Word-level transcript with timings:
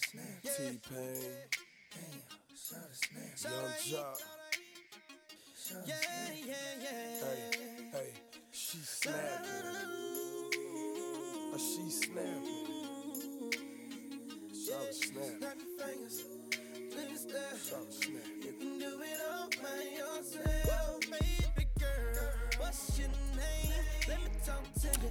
T-Pain. 0.00 0.78
Yung 3.44 3.72
Joc. 3.84 4.16
Yeah, 5.86 5.94
yeah, 6.34 6.54
yeah. 6.82 7.20
Hey, 7.20 7.50
hey, 7.92 8.10
she 8.50 8.78
snapping. 8.78 9.68
Oh, 11.52 11.58
she 11.58 11.90
snapping. 11.90 13.50
Shout 14.54 14.94
snap. 14.94 15.24
Snap 17.16 17.88
snap. 17.90 18.28
You 18.42 18.52
can 18.58 18.78
do 18.78 19.02
it 19.02 19.20
all 19.30 19.48
by 19.62 19.80
yourself. 19.96 21.00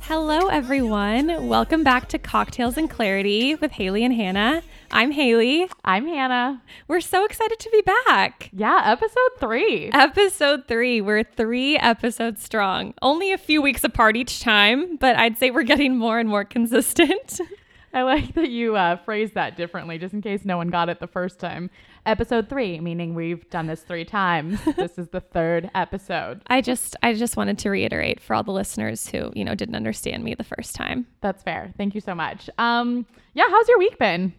Hello, 0.01 0.47
everyone. 0.47 1.47
Welcome 1.47 1.83
back 1.83 2.07
to 2.09 2.17
Cocktails 2.17 2.77
and 2.77 2.89
Clarity 2.89 3.53
with 3.53 3.71
Haley 3.71 4.03
and 4.03 4.13
Hannah. 4.13 4.63
I'm 4.91 5.11
Haley. 5.11 5.69
I'm 5.85 6.07
Hannah. 6.07 6.63
We're 6.87 6.99
so 6.99 7.23
excited 7.23 7.59
to 7.59 7.69
be 7.69 7.81
back. 7.81 8.49
Yeah, 8.51 8.81
episode 8.85 9.29
three. 9.39 9.91
Episode 9.93 10.67
three. 10.67 10.99
We're 10.99 11.23
three 11.23 11.77
episodes 11.77 12.43
strong. 12.43 12.95
Only 13.01 13.31
a 13.31 13.37
few 13.37 13.61
weeks 13.61 13.83
apart 13.83 14.17
each 14.17 14.39
time, 14.39 14.97
but 14.97 15.15
I'd 15.15 15.37
say 15.37 15.51
we're 15.51 15.61
getting 15.63 15.95
more 15.95 16.17
and 16.17 16.27
more 16.27 16.43
consistent. 16.43 17.39
I 17.93 18.01
like 18.01 18.33
that 18.33 18.49
you 18.49 18.75
uh, 18.75 18.97
phrased 18.97 19.35
that 19.35 19.55
differently, 19.57 19.99
just 19.99 20.13
in 20.13 20.21
case 20.21 20.43
no 20.43 20.57
one 20.57 20.69
got 20.69 20.89
it 20.89 20.99
the 20.99 21.07
first 21.07 21.39
time. 21.39 21.69
Episode 22.05 22.49
three, 22.49 22.79
meaning 22.79 23.13
we've 23.13 23.47
done 23.49 23.67
this 23.67 23.81
three 23.81 24.05
times. 24.05 24.59
this 24.77 24.97
is 24.97 25.09
the 25.09 25.19
third 25.19 25.69
episode. 25.75 26.41
I 26.47 26.61
just 26.61 26.95
I 27.03 27.13
just 27.13 27.37
wanted 27.37 27.59
to 27.59 27.69
reiterate 27.69 28.19
for 28.19 28.35
all 28.35 28.43
the 28.43 28.51
listeners 28.51 29.07
who, 29.09 29.31
you 29.35 29.43
know, 29.43 29.53
didn't 29.53 29.75
understand 29.75 30.23
me 30.23 30.33
the 30.33 30.43
first 30.43 30.75
time. 30.75 31.07
That's 31.21 31.43
fair. 31.43 31.73
Thank 31.77 31.95
you 31.95 32.01
so 32.01 32.15
much. 32.15 32.49
Um, 32.57 33.05
yeah, 33.33 33.45
how's 33.49 33.67
your 33.67 33.77
week 33.77 33.97
been? 33.99 34.33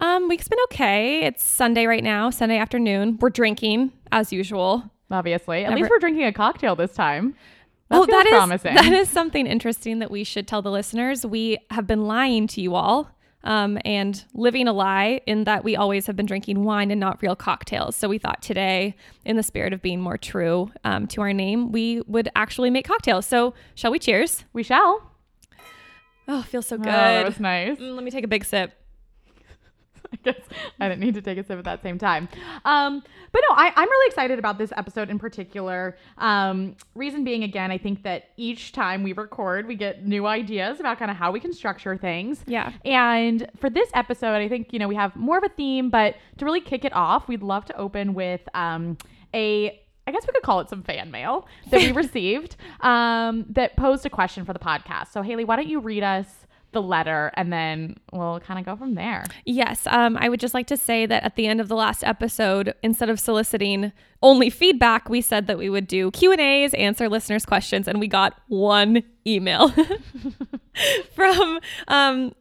Um, 0.00 0.28
week's 0.28 0.48
been 0.48 0.58
okay. 0.70 1.22
It's 1.22 1.44
Sunday 1.44 1.86
right 1.86 2.02
now, 2.02 2.30
Sunday 2.30 2.58
afternoon. 2.58 3.18
We're 3.20 3.30
drinking 3.30 3.92
as 4.10 4.32
usual. 4.32 4.90
Obviously, 5.10 5.64
at 5.64 5.70
Never- 5.70 5.82
least 5.82 5.90
we're 5.90 5.98
drinking 5.98 6.24
a 6.24 6.32
cocktail 6.32 6.74
this 6.76 6.94
time. 6.94 7.34
That 7.90 7.98
oh, 7.98 8.06
that 8.06 8.26
is 8.26 8.30
promising. 8.30 8.74
that 8.74 8.92
is 8.92 9.10
something 9.10 9.46
interesting 9.46 9.98
that 9.98 10.10
we 10.10 10.24
should 10.24 10.48
tell 10.48 10.62
the 10.62 10.70
listeners. 10.70 11.26
We 11.26 11.58
have 11.70 11.86
been 11.86 12.06
lying 12.06 12.46
to 12.48 12.62
you 12.62 12.74
all, 12.74 13.11
um, 13.44 13.78
and 13.84 14.24
living 14.34 14.68
a 14.68 14.72
lie 14.72 15.20
in 15.26 15.44
that 15.44 15.64
we 15.64 15.76
always 15.76 16.06
have 16.06 16.16
been 16.16 16.26
drinking 16.26 16.64
wine 16.64 16.90
and 16.90 17.00
not 17.00 17.22
real 17.22 17.36
cocktails. 17.36 17.96
So 17.96 18.08
we 18.08 18.18
thought 18.18 18.42
today, 18.42 18.94
in 19.24 19.36
the 19.36 19.42
spirit 19.42 19.72
of 19.72 19.82
being 19.82 20.00
more 20.00 20.18
true 20.18 20.70
um, 20.84 21.06
to 21.08 21.20
our 21.20 21.32
name, 21.32 21.72
we 21.72 22.02
would 22.02 22.28
actually 22.36 22.70
make 22.70 22.86
cocktails. 22.86 23.26
So 23.26 23.54
shall 23.74 23.90
we? 23.90 23.98
Cheers! 23.98 24.44
we 24.52 24.62
shall. 24.62 25.10
Oh, 26.28 26.42
feels 26.42 26.66
so 26.66 26.78
good. 26.78 26.88
Oh, 26.88 26.90
that 26.90 27.24
was 27.24 27.40
nice. 27.40 27.78
Mm, 27.78 27.94
let 27.94 28.04
me 28.04 28.10
take 28.10 28.24
a 28.24 28.28
big 28.28 28.44
sip. 28.44 28.72
I 30.18 30.18
guess 30.22 30.40
I 30.80 30.88
didn't 30.88 31.00
need 31.00 31.14
to 31.14 31.22
take 31.22 31.38
a 31.38 31.44
sip 31.44 31.58
at 31.58 31.64
that 31.64 31.82
same 31.82 31.98
time. 31.98 32.28
Um, 32.64 33.02
but 33.32 33.42
no, 33.48 33.56
I, 33.56 33.72
I'm 33.74 33.88
really 33.88 34.08
excited 34.08 34.38
about 34.38 34.58
this 34.58 34.72
episode 34.76 35.10
in 35.10 35.18
particular. 35.18 35.96
Um, 36.18 36.76
reason 36.94 37.24
being, 37.24 37.42
again, 37.44 37.70
I 37.70 37.78
think 37.78 38.02
that 38.02 38.30
each 38.36 38.72
time 38.72 39.02
we 39.02 39.12
record, 39.12 39.66
we 39.66 39.74
get 39.74 40.06
new 40.06 40.26
ideas 40.26 40.80
about 40.80 40.98
kind 40.98 41.10
of 41.10 41.16
how 41.16 41.32
we 41.32 41.40
can 41.40 41.52
structure 41.52 41.96
things. 41.96 42.44
Yeah. 42.46 42.72
And 42.84 43.48
for 43.58 43.70
this 43.70 43.88
episode, 43.94 44.34
I 44.34 44.48
think, 44.48 44.72
you 44.72 44.78
know, 44.78 44.88
we 44.88 44.96
have 44.96 45.14
more 45.16 45.38
of 45.38 45.44
a 45.44 45.48
theme, 45.48 45.90
but 45.90 46.16
to 46.38 46.44
really 46.44 46.60
kick 46.60 46.84
it 46.84 46.94
off, 46.94 47.28
we'd 47.28 47.42
love 47.42 47.64
to 47.66 47.76
open 47.76 48.14
with 48.14 48.42
um, 48.54 48.98
a 49.34 49.78
I 50.04 50.10
guess 50.10 50.26
we 50.26 50.32
could 50.32 50.42
call 50.42 50.58
it 50.58 50.68
some 50.68 50.82
fan 50.82 51.12
mail 51.12 51.46
that 51.70 51.80
we 51.80 51.92
received 51.92 52.56
um, 52.80 53.46
that 53.50 53.76
posed 53.76 54.04
a 54.04 54.10
question 54.10 54.44
for 54.44 54.52
the 54.52 54.58
podcast. 54.58 55.12
So, 55.12 55.22
Haley, 55.22 55.44
why 55.44 55.54
don't 55.54 55.68
you 55.68 55.78
read 55.78 56.02
us 56.02 56.26
the 56.72 56.82
letter 56.82 57.30
and 57.34 57.52
then 57.52 57.96
we'll 58.12 58.40
kind 58.40 58.58
of 58.58 58.66
go 58.66 58.76
from 58.76 58.94
there? 58.94 59.24
Yes, 59.44 59.86
um, 59.86 60.16
I 60.18 60.28
would 60.28 60.40
just 60.40 60.54
like 60.54 60.66
to 60.68 60.76
say 60.76 61.06
that 61.06 61.22
at 61.22 61.36
the 61.36 61.46
end 61.46 61.60
of 61.60 61.68
the 61.68 61.76
last 61.76 62.04
episode, 62.04 62.74
instead 62.82 63.08
of 63.08 63.20
soliciting 63.20 63.92
only 64.22 64.50
feedback, 64.50 65.08
we 65.08 65.20
said 65.20 65.46
that 65.46 65.58
we 65.58 65.68
would 65.68 65.86
do 65.86 66.10
Q 66.10 66.32
and 66.32 66.40
A's, 66.40 66.74
answer 66.74 67.08
listeners' 67.08 67.44
questions, 67.44 67.88
and 67.88 68.00
we 68.00 68.08
got 68.08 68.38
one 68.48 69.02
email 69.26 69.72
from 71.14 71.60
um, 71.88 72.34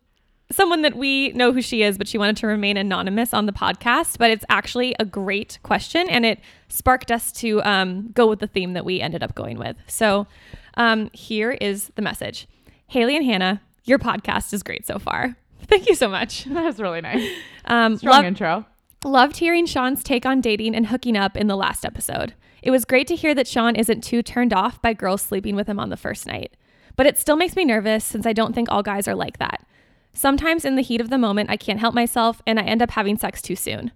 someone 0.52 0.82
that 0.84 0.96
we 0.96 1.30
know 1.30 1.52
who 1.52 1.62
she 1.62 1.84
is, 1.84 1.98
but 1.98 2.08
she 2.08 2.18
wanted 2.18 2.38
to 2.38 2.48
remain 2.48 2.78
anonymous 2.78 3.34
on 3.34 3.46
the 3.46 3.52
podcast. 3.52 4.18
But 4.18 4.32
it's 4.32 4.46
actually 4.50 4.96
a 5.00 5.06
great 5.06 5.60
question, 5.64 6.08
and 6.10 6.26
it 6.26 6.40
sparked 6.70 7.12
us 7.12 7.32
to 7.34 7.64
um, 7.64 8.12
go 8.14 8.28
with 8.28 8.40
the 8.40 8.48
theme 8.48 8.74
that 8.74 8.86
we 8.86 9.02
ended 9.02 9.24
up 9.24 9.36
going 9.36 9.58
with. 9.58 9.76
So 9.88 10.28
um, 10.76 11.10
here 11.14 11.52
is 11.52 11.92
the 11.96 12.02
message: 12.02 12.48
Haley 12.88 13.16
and 13.16 13.26
Hannah, 13.26 13.62
your 13.84 14.00
podcast 14.00 14.54
is 14.54 14.64
great 14.64 14.86
so 14.86 15.00
far. 15.00 15.36
Thank 15.68 15.88
you 15.88 15.96
so 15.96 16.08
much. 16.10 16.46
That 16.50 16.64
was 16.64 16.80
really 16.80 17.02
nice. 17.02 17.28
Um, 17.66 17.98
Strong 17.98 18.14
love- 18.16 18.26
intro. 18.26 18.66
Loved 19.04 19.38
hearing 19.38 19.66
Sean's 19.66 20.04
take 20.04 20.26
on 20.28 20.42
dating 20.42 20.76
and 20.76 20.88
hooking 20.88 21.18
up 21.18 21.36
in 21.36 21.48
the 21.48 21.56
last 21.56 21.86
episode. 21.86 22.36
It 22.62 22.70
was 22.70 22.86
great 22.86 23.08
to 23.08 23.16
hear 23.16 23.34
that 23.34 23.48
Sean 23.48 23.76
isn't 23.76 24.04
too 24.04 24.22
turned 24.22 24.54
off 24.54 24.80
by 24.80 24.94
girls 24.94 25.24
sleeping 25.24 25.56
with 25.56 25.68
him 25.68 25.80
on 25.80 25.90
the 25.90 25.98
first 25.98 26.28
night. 26.28 26.54
But 26.96 27.08
it 27.08 27.18
still 27.18 27.36
makes 27.36 27.56
me 27.56 27.66
nervous 27.66 28.06
since 28.06 28.28
I 28.28 28.34
don't 28.34 28.54
think 28.54 28.70
all 28.70 28.84
guys 28.84 29.08
are 29.08 29.16
like 29.16 29.40
that. 29.40 29.66
Sometimes 30.14 30.66
in 30.66 30.76
the 30.76 30.84
heat 30.84 31.02
of 31.02 31.10
the 31.10 31.18
moment, 31.18 31.50
I 31.50 31.58
can't 31.58 31.80
help 31.80 31.96
myself 31.96 32.44
and 32.46 32.60
I 32.60 32.64
end 32.64 32.84
up 32.84 32.92
having 32.92 33.18
sex 33.18 33.42
too 33.42 33.56
soon. 33.56 33.92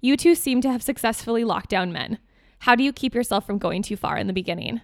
You 0.00 0.16
two 0.16 0.34
seem 0.34 0.62
to 0.62 0.70
have 0.70 0.82
successfully 0.82 1.44
locked 1.44 1.68
down 1.68 1.92
men. 1.92 2.18
How 2.60 2.74
do 2.74 2.82
you 2.82 2.92
keep 2.94 3.14
yourself 3.14 3.44
from 3.46 3.58
going 3.58 3.82
too 3.82 3.96
far 3.96 4.16
in 4.16 4.26
the 4.26 4.32
beginning? 4.32 4.80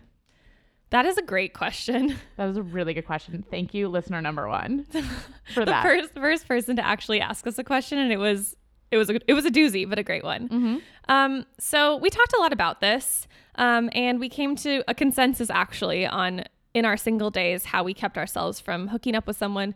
That 0.93 1.07
is 1.07 1.17
a 1.17 1.23
great 1.23 1.55
question. 1.55 2.17
That 2.37 2.47
was 2.47 2.57
a 2.57 2.63
really 2.63 2.93
good 2.93 3.07
question. 3.07 3.45
Thank 3.51 3.73
you, 3.73 3.89
listener 3.89 4.21
number 4.21 4.49
one, 4.49 4.85
for 5.55 5.65
the 5.65 5.71
that. 5.71 5.83
first 5.83 6.15
first 6.15 6.49
person 6.49 6.77
to 6.77 6.85
actually 6.85 7.21
ask 7.21 7.47
us 7.47 7.59
a 7.59 7.65
question, 7.65 7.99
and 7.99 8.13
it 8.13 8.17
was 8.17 8.57
it 8.91 8.97
was 8.97 9.09
a, 9.11 9.19
it 9.27 9.35
was 9.35 9.45
a 9.45 9.51
doozy, 9.51 9.89
but 9.89 9.99
a 9.99 10.03
great 10.03 10.25
one. 10.25 10.49
Mm-hmm. 10.49 10.77
Um, 11.09 11.47
so 11.59 11.97
we 11.97 12.11
talked 12.11 12.35
a 12.35 12.41
lot 12.41 12.53
about 12.53 12.81
this, 12.81 13.27
um, 13.57 13.91
and 13.93 14.21
we 14.21 14.29
came 14.29 14.55
to 14.57 14.83
a 14.89 14.95
consensus 14.95 15.51
actually 15.51 16.07
on 16.07 16.45
in 16.75 16.85
our 16.85 16.97
single 16.97 17.31
days 17.31 17.67
how 17.67 17.83
we 17.83 17.95
kept 17.95 18.19
ourselves 18.19 18.61
from 18.61 18.89
hooking 18.89 19.15
up 19.15 19.27
with 19.27 19.37
someone 19.37 19.75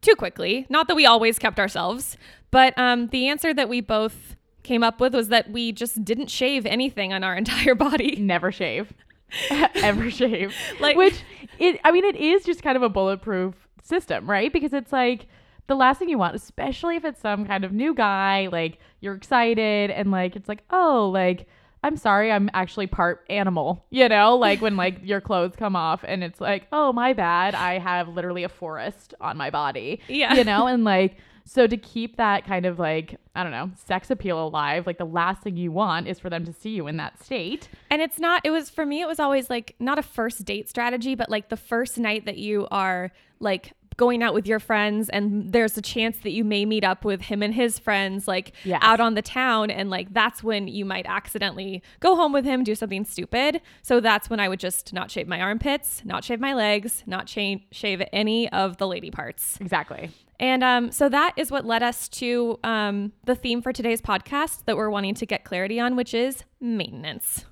too 0.00 0.14
quickly. 0.14 0.66
Not 0.68 0.88
that 0.88 0.94
we 0.94 1.06
always 1.06 1.38
kept 1.38 1.58
ourselves, 1.58 2.16
but 2.50 2.76
um, 2.78 3.08
the 3.08 3.28
answer 3.28 3.52
that 3.54 3.68
we 3.68 3.80
both 3.80 4.36
came 4.62 4.82
up 4.82 5.00
with 5.00 5.14
was 5.14 5.28
that 5.28 5.50
we 5.50 5.70
just 5.72 6.04
didn't 6.04 6.28
shave 6.28 6.66
anything 6.66 7.12
on 7.12 7.22
our 7.22 7.36
entire 7.42 7.74
body. 7.74 8.16
Never 8.16 8.50
shave. 8.50 8.92
Ever 9.50 10.10
shave. 10.10 10.54
Like- 10.80 10.96
Which, 10.96 11.14
it. 11.58 11.80
I 11.84 11.92
mean, 11.92 12.04
it 12.04 12.16
is 12.16 12.44
just 12.44 12.62
kind 12.62 12.76
of 12.76 12.82
a 12.82 12.88
bulletproof 12.88 13.54
system, 13.82 14.28
right? 14.28 14.52
Because 14.52 14.72
it's 14.72 14.92
like 14.92 15.26
the 15.66 15.74
last 15.74 15.98
thing 15.98 16.08
you 16.08 16.18
want, 16.18 16.34
especially 16.36 16.96
if 16.96 17.04
it's 17.04 17.20
some 17.20 17.44
kind 17.46 17.64
of 17.64 17.72
new 17.72 17.94
guy, 17.94 18.48
like 18.52 18.78
you're 19.00 19.14
excited 19.14 19.90
and 19.90 20.10
like 20.10 20.36
it's 20.36 20.48
like, 20.48 20.62
oh, 20.70 21.10
like 21.12 21.46
I'm 21.82 21.96
sorry, 21.96 22.32
I'm 22.32 22.50
actually 22.54 22.86
part 22.88 23.24
animal, 23.30 23.84
you 23.90 24.08
know, 24.08 24.36
like 24.36 24.60
when 24.60 24.76
like 24.76 24.98
your 25.04 25.20
clothes 25.20 25.54
come 25.56 25.76
off 25.76 26.04
and 26.06 26.24
it's 26.24 26.40
like, 26.40 26.66
oh, 26.72 26.92
my 26.92 27.12
bad, 27.12 27.54
I 27.54 27.78
have 27.78 28.08
literally 28.08 28.42
a 28.44 28.48
forest 28.48 29.14
on 29.20 29.36
my 29.36 29.50
body, 29.50 30.00
Yeah. 30.08 30.34
you 30.34 30.42
know, 30.44 30.66
and 30.66 30.82
like 30.84 31.16
so 31.48 31.66
to 31.66 31.76
keep 31.76 32.16
that 32.16 32.44
kind 32.44 32.66
of 32.66 32.78
like 32.78 33.16
I 33.34 33.42
don't 33.42 33.52
know 33.52 33.70
sex 33.86 34.10
appeal 34.10 34.42
alive, 34.46 34.86
like 34.86 34.98
the 34.98 35.06
last 35.06 35.42
thing 35.42 35.56
you 35.56 35.70
want 35.72 36.08
is 36.08 36.18
for 36.18 36.28
them 36.28 36.44
to 36.44 36.52
see 36.52 36.70
you 36.70 36.86
in 36.88 36.96
that 36.98 37.22
state. 37.22 37.68
And 37.90 38.02
it's 38.02 38.18
not, 38.18 38.42
it 38.44 38.50
was 38.50 38.68
for 38.68 38.84
me, 38.84 39.00
it 39.00 39.06
was 39.06 39.20
always 39.20 39.48
like 39.48 39.74
not 39.78 39.98
a 39.98 40.02
first 40.02 40.44
date 40.44 40.68
strategy, 40.68 41.14
but 41.14 41.30
like 41.30 41.48
the 41.48 41.56
first 41.56 41.98
night 41.98 42.26
that 42.26 42.36
you 42.38 42.66
are 42.70 43.12
like 43.40 43.72
going 43.96 44.22
out 44.22 44.34
with 44.34 44.46
your 44.46 44.60
friends 44.60 45.08
and 45.08 45.52
there's 45.52 45.78
a 45.78 45.80
chance 45.82 46.18
that 46.18 46.30
you 46.32 46.44
may 46.44 46.66
meet 46.66 46.84
up 46.84 47.02
with 47.02 47.22
him 47.22 47.42
and 47.42 47.54
his 47.54 47.78
friends 47.78 48.28
like 48.28 48.52
Yes. 48.64 48.80
out 48.82 49.00
on 49.00 49.14
the 49.14 49.22
town 49.22 49.70
and 49.70 49.88
like 49.88 50.12
that's 50.12 50.42
when 50.42 50.68
you 50.68 50.84
might 50.84 51.06
accidentally 51.06 51.82
go 52.00 52.14
home 52.14 52.30
with 52.30 52.44
him 52.44 52.62
do 52.62 52.74
something 52.74 53.06
stupid 53.06 53.62
so 53.80 53.98
that's 54.00 54.28
when 54.28 54.38
i 54.38 54.50
would 54.50 54.60
just 54.60 54.92
not 54.92 55.10
shave 55.10 55.26
my 55.26 55.40
armpits 55.40 56.02
not 56.04 56.24
shave 56.24 56.40
my 56.40 56.52
legs 56.52 57.04
not 57.06 57.26
cha- 57.26 57.56
shave 57.70 58.02
any 58.12 58.52
of 58.52 58.76
the 58.76 58.86
lady 58.86 59.10
parts 59.10 59.56
Exactly. 59.62 60.10
And 60.38 60.62
um, 60.62 60.90
so 60.92 61.08
that 61.08 61.32
is 61.36 61.50
what 61.50 61.64
led 61.64 61.82
us 61.82 62.08
to 62.08 62.58
um, 62.64 63.12
the 63.24 63.34
theme 63.34 63.62
for 63.62 63.72
today's 63.72 64.02
podcast 64.02 64.64
that 64.66 64.76
we're 64.76 64.90
wanting 64.90 65.14
to 65.14 65.26
get 65.26 65.44
clarity 65.44 65.80
on, 65.80 65.96
which 65.96 66.12
is 66.14 66.44
maintenance. 66.60 67.44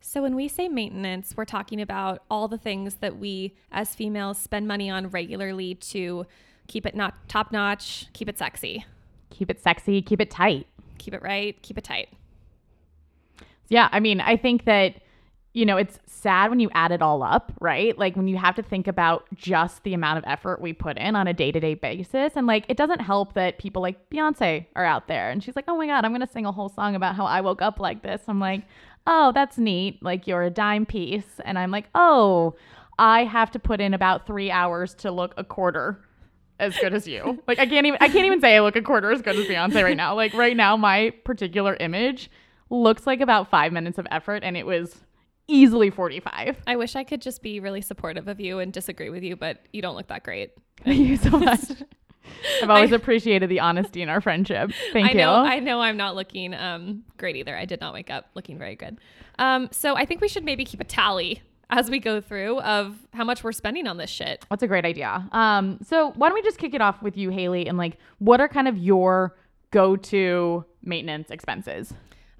So, 0.00 0.22
when 0.22 0.34
we 0.36 0.48
say 0.48 0.68
maintenance, 0.68 1.34
we're 1.36 1.44
talking 1.46 1.80
about 1.80 2.22
all 2.30 2.46
the 2.46 2.58
things 2.58 2.96
that 2.96 3.18
we 3.18 3.54
as 3.72 3.94
females 3.94 4.38
spend 4.38 4.68
money 4.68 4.90
on 4.90 5.08
regularly 5.08 5.74
to 5.76 6.26
keep 6.68 6.86
it 6.86 6.94
not 6.94 7.28
top 7.28 7.52
notch, 7.52 8.06
keep 8.12 8.28
it 8.28 8.38
sexy, 8.38 8.84
Keep 9.30 9.50
it 9.50 9.60
sexy, 9.62 10.00
keep 10.02 10.20
it 10.20 10.30
tight. 10.30 10.66
keep 10.98 11.12
it 11.14 11.22
right, 11.22 11.60
keep 11.62 11.76
it 11.76 11.84
tight. 11.84 12.08
Yeah, 13.68 13.88
I 13.92 13.98
mean, 14.00 14.20
I 14.20 14.36
think 14.36 14.64
that 14.66 14.96
you 15.54 15.64
know, 15.64 15.76
it's 15.76 16.00
sad 16.06 16.50
when 16.50 16.58
you 16.58 16.68
add 16.74 16.90
it 16.90 17.00
all 17.00 17.22
up, 17.22 17.52
right? 17.60 17.96
Like 17.96 18.16
when 18.16 18.26
you 18.26 18.36
have 18.36 18.56
to 18.56 18.62
think 18.62 18.88
about 18.88 19.24
just 19.34 19.84
the 19.84 19.94
amount 19.94 20.18
of 20.18 20.24
effort 20.26 20.60
we 20.60 20.72
put 20.72 20.98
in 20.98 21.14
on 21.14 21.28
a 21.28 21.32
day-to-day 21.32 21.74
basis 21.74 22.32
and 22.34 22.48
like 22.48 22.64
it 22.68 22.76
doesn't 22.76 22.98
help 23.00 23.34
that 23.34 23.58
people 23.58 23.80
like 23.80 24.10
Beyonce 24.10 24.66
are 24.74 24.84
out 24.84 25.06
there 25.06 25.30
and 25.30 25.42
she's 25.42 25.54
like, 25.54 25.66
"Oh 25.68 25.76
my 25.76 25.86
god, 25.86 26.04
I'm 26.04 26.10
going 26.10 26.26
to 26.26 26.32
sing 26.32 26.44
a 26.44 26.52
whole 26.52 26.68
song 26.68 26.96
about 26.96 27.14
how 27.14 27.24
I 27.24 27.40
woke 27.40 27.62
up 27.62 27.78
like 27.78 28.02
this." 28.02 28.22
I'm 28.26 28.40
like, 28.40 28.64
"Oh, 29.06 29.30
that's 29.32 29.56
neat. 29.56 30.02
Like 30.02 30.26
you're 30.26 30.42
a 30.42 30.50
dime 30.50 30.86
piece." 30.86 31.40
And 31.44 31.56
I'm 31.56 31.70
like, 31.70 31.88
"Oh, 31.94 32.56
I 32.98 33.22
have 33.22 33.52
to 33.52 33.60
put 33.60 33.80
in 33.80 33.94
about 33.94 34.26
3 34.26 34.50
hours 34.50 34.92
to 34.96 35.10
look 35.12 35.32
a 35.36 35.44
quarter." 35.44 36.04
as 36.60 36.76
good 36.78 36.94
as 36.94 37.06
you. 37.06 37.42
Like 37.48 37.58
I 37.58 37.66
can't 37.66 37.84
even 37.86 37.98
I 38.00 38.08
can't 38.08 38.26
even 38.26 38.40
say 38.40 38.56
I 38.56 38.60
look 38.60 38.76
a 38.76 38.82
quarter 38.82 39.10
as 39.10 39.22
good 39.22 39.36
as 39.36 39.46
Beyonce 39.46 39.82
right 39.82 39.96
now. 39.96 40.14
Like 40.14 40.34
right 40.34 40.56
now, 40.56 40.76
my 40.76 41.10
particular 41.24 41.76
image 41.78 42.30
looks 42.70 43.06
like 43.06 43.20
about 43.20 43.50
five 43.50 43.72
minutes 43.72 43.98
of 43.98 44.06
effort, 44.10 44.42
and 44.44 44.56
it 44.56 44.64
was 44.64 45.03
easily 45.48 45.90
forty 45.90 46.20
five. 46.20 46.56
I 46.66 46.76
wish 46.76 46.96
I 46.96 47.04
could 47.04 47.20
just 47.22 47.42
be 47.42 47.60
really 47.60 47.80
supportive 47.82 48.28
of 48.28 48.40
you 48.40 48.58
and 48.58 48.72
disagree 48.72 49.10
with 49.10 49.22
you, 49.22 49.36
but 49.36 49.58
you 49.72 49.82
don't 49.82 49.94
look 49.96 50.08
that 50.08 50.22
great. 50.24 50.52
Thank 50.84 51.00
you 51.08 51.16
so 51.16 51.30
much. 51.38 51.60
I've 52.62 52.70
always 52.70 52.92
I- 52.92 52.96
appreciated 53.00 53.48
the 53.50 53.60
honesty 53.60 54.00
in 54.02 54.08
our 54.08 54.20
friendship. 54.20 54.70
Thank 54.92 55.08
I 55.08 55.10
you. 55.12 55.18
know 55.18 55.34
I 55.34 55.58
know 55.60 55.80
I'm 55.80 55.96
not 55.96 56.14
looking 56.16 56.54
um 56.54 57.04
great 57.18 57.36
either. 57.36 57.56
I 57.56 57.64
did 57.64 57.80
not 57.80 57.92
wake 57.94 58.10
up 58.10 58.26
looking 58.34 58.58
very 58.58 58.76
good. 58.76 58.98
Um 59.38 59.68
so 59.72 59.94
I 59.96 60.04
think 60.06 60.20
we 60.20 60.28
should 60.28 60.44
maybe 60.44 60.64
keep 60.64 60.80
a 60.80 60.84
tally 60.84 61.42
as 61.70 61.90
we 61.90 61.98
go 61.98 62.20
through 62.20 62.60
of 62.60 62.96
how 63.14 63.24
much 63.24 63.42
we're 63.42 63.50
spending 63.52 63.86
on 63.86 63.96
this 63.96 64.10
shit. 64.10 64.44
That's 64.50 64.62
a 64.62 64.66
great 64.66 64.84
idea. 64.84 65.26
Um, 65.32 65.78
so 65.82 66.12
why 66.12 66.28
don't 66.28 66.34
we 66.34 66.42
just 66.42 66.58
kick 66.58 66.74
it 66.74 66.82
off 66.82 67.02
with 67.02 67.16
you, 67.16 67.30
Haley, 67.30 67.66
and 67.66 67.78
like, 67.78 67.96
what 68.18 68.38
are 68.38 68.48
kind 68.48 68.68
of 68.68 68.76
your 68.76 69.34
go-to 69.70 70.64
maintenance 70.82 71.30
expenses? 71.30 71.92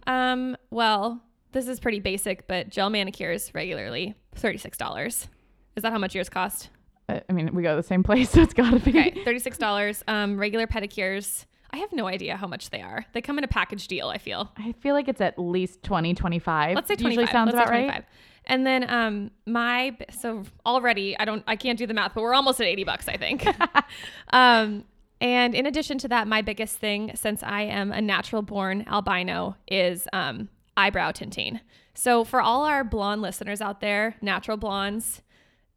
Um 0.07 0.57
well, 0.71 1.23
this 1.55 1.69
is 1.69 1.81
pretty 1.81 2.01
basic, 2.01 2.47
but 2.47 2.69
gel 2.69 2.91
manicures 2.91 3.55
regularly 3.55 4.15
$36. 4.37 5.29
Is 5.77 5.83
that 5.83 5.93
how 5.93 5.99
much 5.99 6.15
yours 6.15 6.29
cost? 6.29 6.69
I 7.09 7.33
mean, 7.33 7.55
we 7.55 7.63
go 7.63 7.71
to 7.71 7.77
the 7.77 7.87
same 7.87 8.03
place, 8.03 8.31
so 8.33 8.43
it's 8.43 8.55
gotta 8.55 8.79
be. 8.81 8.91
Okay, 8.91 9.25
$36. 9.25 10.03
Um 10.07 10.39
regular 10.39 10.67
pedicures. 10.67 11.47
I 11.71 11.79
have 11.79 11.93
no 11.93 12.07
idea 12.07 12.37
how 12.37 12.47
much 12.47 12.71
they 12.71 12.83
are. 12.83 13.05
They 13.15 13.21
come 13.21 13.37
in 13.39 13.45
a 13.45 13.49
package 13.49 13.89
deal, 13.89 14.09
I 14.09 14.19
feel. 14.19 14.53
I 14.57 14.73
feel 14.73 14.95
like 14.95 15.09
it's 15.09 15.21
at 15.21 15.39
least 15.39 15.83
20, 15.83 16.15
25. 16.15 16.75
Let's 16.77 16.87
say 16.89 16.95
Usually 16.95 17.15
25. 17.17 17.33
sounds 17.33 17.53
Let's 17.53 17.65
about 17.65 17.71
right. 17.71 18.05
And 18.47 18.67
then 18.67 18.89
um 18.89 19.31
my 19.47 19.97
so 20.11 20.45
already 20.67 21.19
I 21.19 21.25
don't 21.25 21.43
I 21.47 21.57
can't 21.57 21.79
do 21.79 21.87
the 21.87 21.95
math, 21.95 22.15
but 22.15 22.23
we're 22.23 22.35
almost 22.35 22.61
at 22.61 22.67
80 22.67 22.85
bucks, 22.85 23.09
I 23.09 23.17
think. 23.17 23.47
um 24.31 24.85
and 25.21 25.55
in 25.55 25.67
addition 25.67 25.99
to 25.99 26.09
that, 26.09 26.29
my 26.29 26.43
biggest 26.43 26.77
thing 26.79 27.13
since 27.15 27.43
I 27.43 27.63
am 27.63 27.93
a 27.93 28.01
natural 28.01 28.43
born 28.43 28.85
albino 28.87 29.57
is 29.67 30.07
um 30.13 30.49
eyebrow 30.77 31.13
tinting. 31.13 31.61
So 31.95 32.25
for 32.25 32.41
all 32.41 32.65
our 32.65 32.85
blonde 32.85 33.23
listeners 33.23 33.61
out 33.61 33.81
there, 33.81 34.17
natural 34.21 34.57
blondes, 34.57 35.23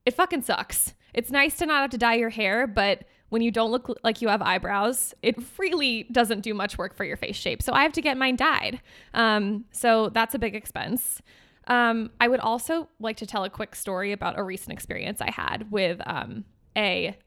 it 0.06 0.14
fucking 0.14 0.42
sucks. 0.42 0.94
It's 1.14 1.32
nice 1.32 1.58
to 1.58 1.66
not 1.66 1.82
have 1.82 1.90
to 1.92 1.98
dye 1.98 2.16
your 2.16 2.30
hair, 2.30 2.68
but 2.68 3.04
when 3.30 3.42
you 3.42 3.52
don't 3.52 3.72
look 3.72 3.96
like 4.04 4.22
you 4.22 4.30
have 4.30 4.42
eyebrows, 4.42 5.14
it 5.22 5.36
really 5.58 6.04
doesn't 6.12 6.42
do 6.42 6.54
much 6.54 6.78
work 6.78 6.96
for 6.96 7.04
your 7.04 7.18
face 7.18 7.36
shape. 7.36 7.62
So 7.62 7.74
I 7.74 7.84
have 7.84 7.92
to 7.94 8.02
get 8.02 8.18
mine 8.18 8.38
dyed. 8.38 8.82
Um, 9.14 9.66
so 9.72 10.10
that's 10.10 10.34
a 10.34 10.40
big 10.40 10.56
expense. 10.56 11.22
Um, 11.68 12.12
I 12.22 12.30
would 12.30 12.40
also 12.40 12.88
like 13.00 13.18
to 13.18 13.26
tell 13.26 13.44
a 13.44 13.50
quick 13.50 13.76
story 13.76 14.14
about 14.14 14.40
a 14.40 14.44
recent 14.44 14.72
experience 14.72 15.20
I 15.20 15.32
had 15.32 15.70
with 15.70 16.00
um, 16.06 16.46
a 16.78 17.18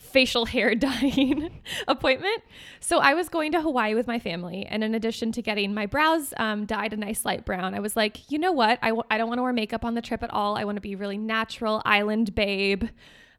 facial 0.00 0.46
hair 0.46 0.74
dyeing 0.74 1.50
appointment. 1.86 2.42
So 2.80 2.98
I 2.98 3.14
was 3.14 3.28
going 3.28 3.52
to 3.52 3.60
Hawaii 3.60 3.94
with 3.94 4.06
my 4.06 4.18
family, 4.18 4.66
and 4.66 4.82
in 4.82 4.94
addition 4.94 5.30
to 5.32 5.42
getting 5.42 5.72
my 5.74 5.86
brows 5.86 6.34
um, 6.38 6.64
dyed 6.66 6.92
a 6.92 6.96
nice 6.96 7.24
light 7.24 7.44
brown, 7.44 7.74
I 7.74 7.80
was 7.80 7.96
like, 7.96 8.30
you 8.30 8.38
know 8.38 8.52
what? 8.52 8.78
I 8.82 8.88
w- 8.88 9.04
I 9.10 9.18
don't 9.18 9.28
want 9.28 9.38
to 9.38 9.42
wear 9.42 9.52
makeup 9.52 9.84
on 9.84 9.94
the 9.94 10.02
trip 10.02 10.22
at 10.22 10.30
all. 10.32 10.56
I 10.56 10.64
want 10.64 10.76
to 10.76 10.80
be 10.80 10.96
really 10.96 11.18
natural, 11.18 11.82
island 11.84 12.34
babe, 12.34 12.84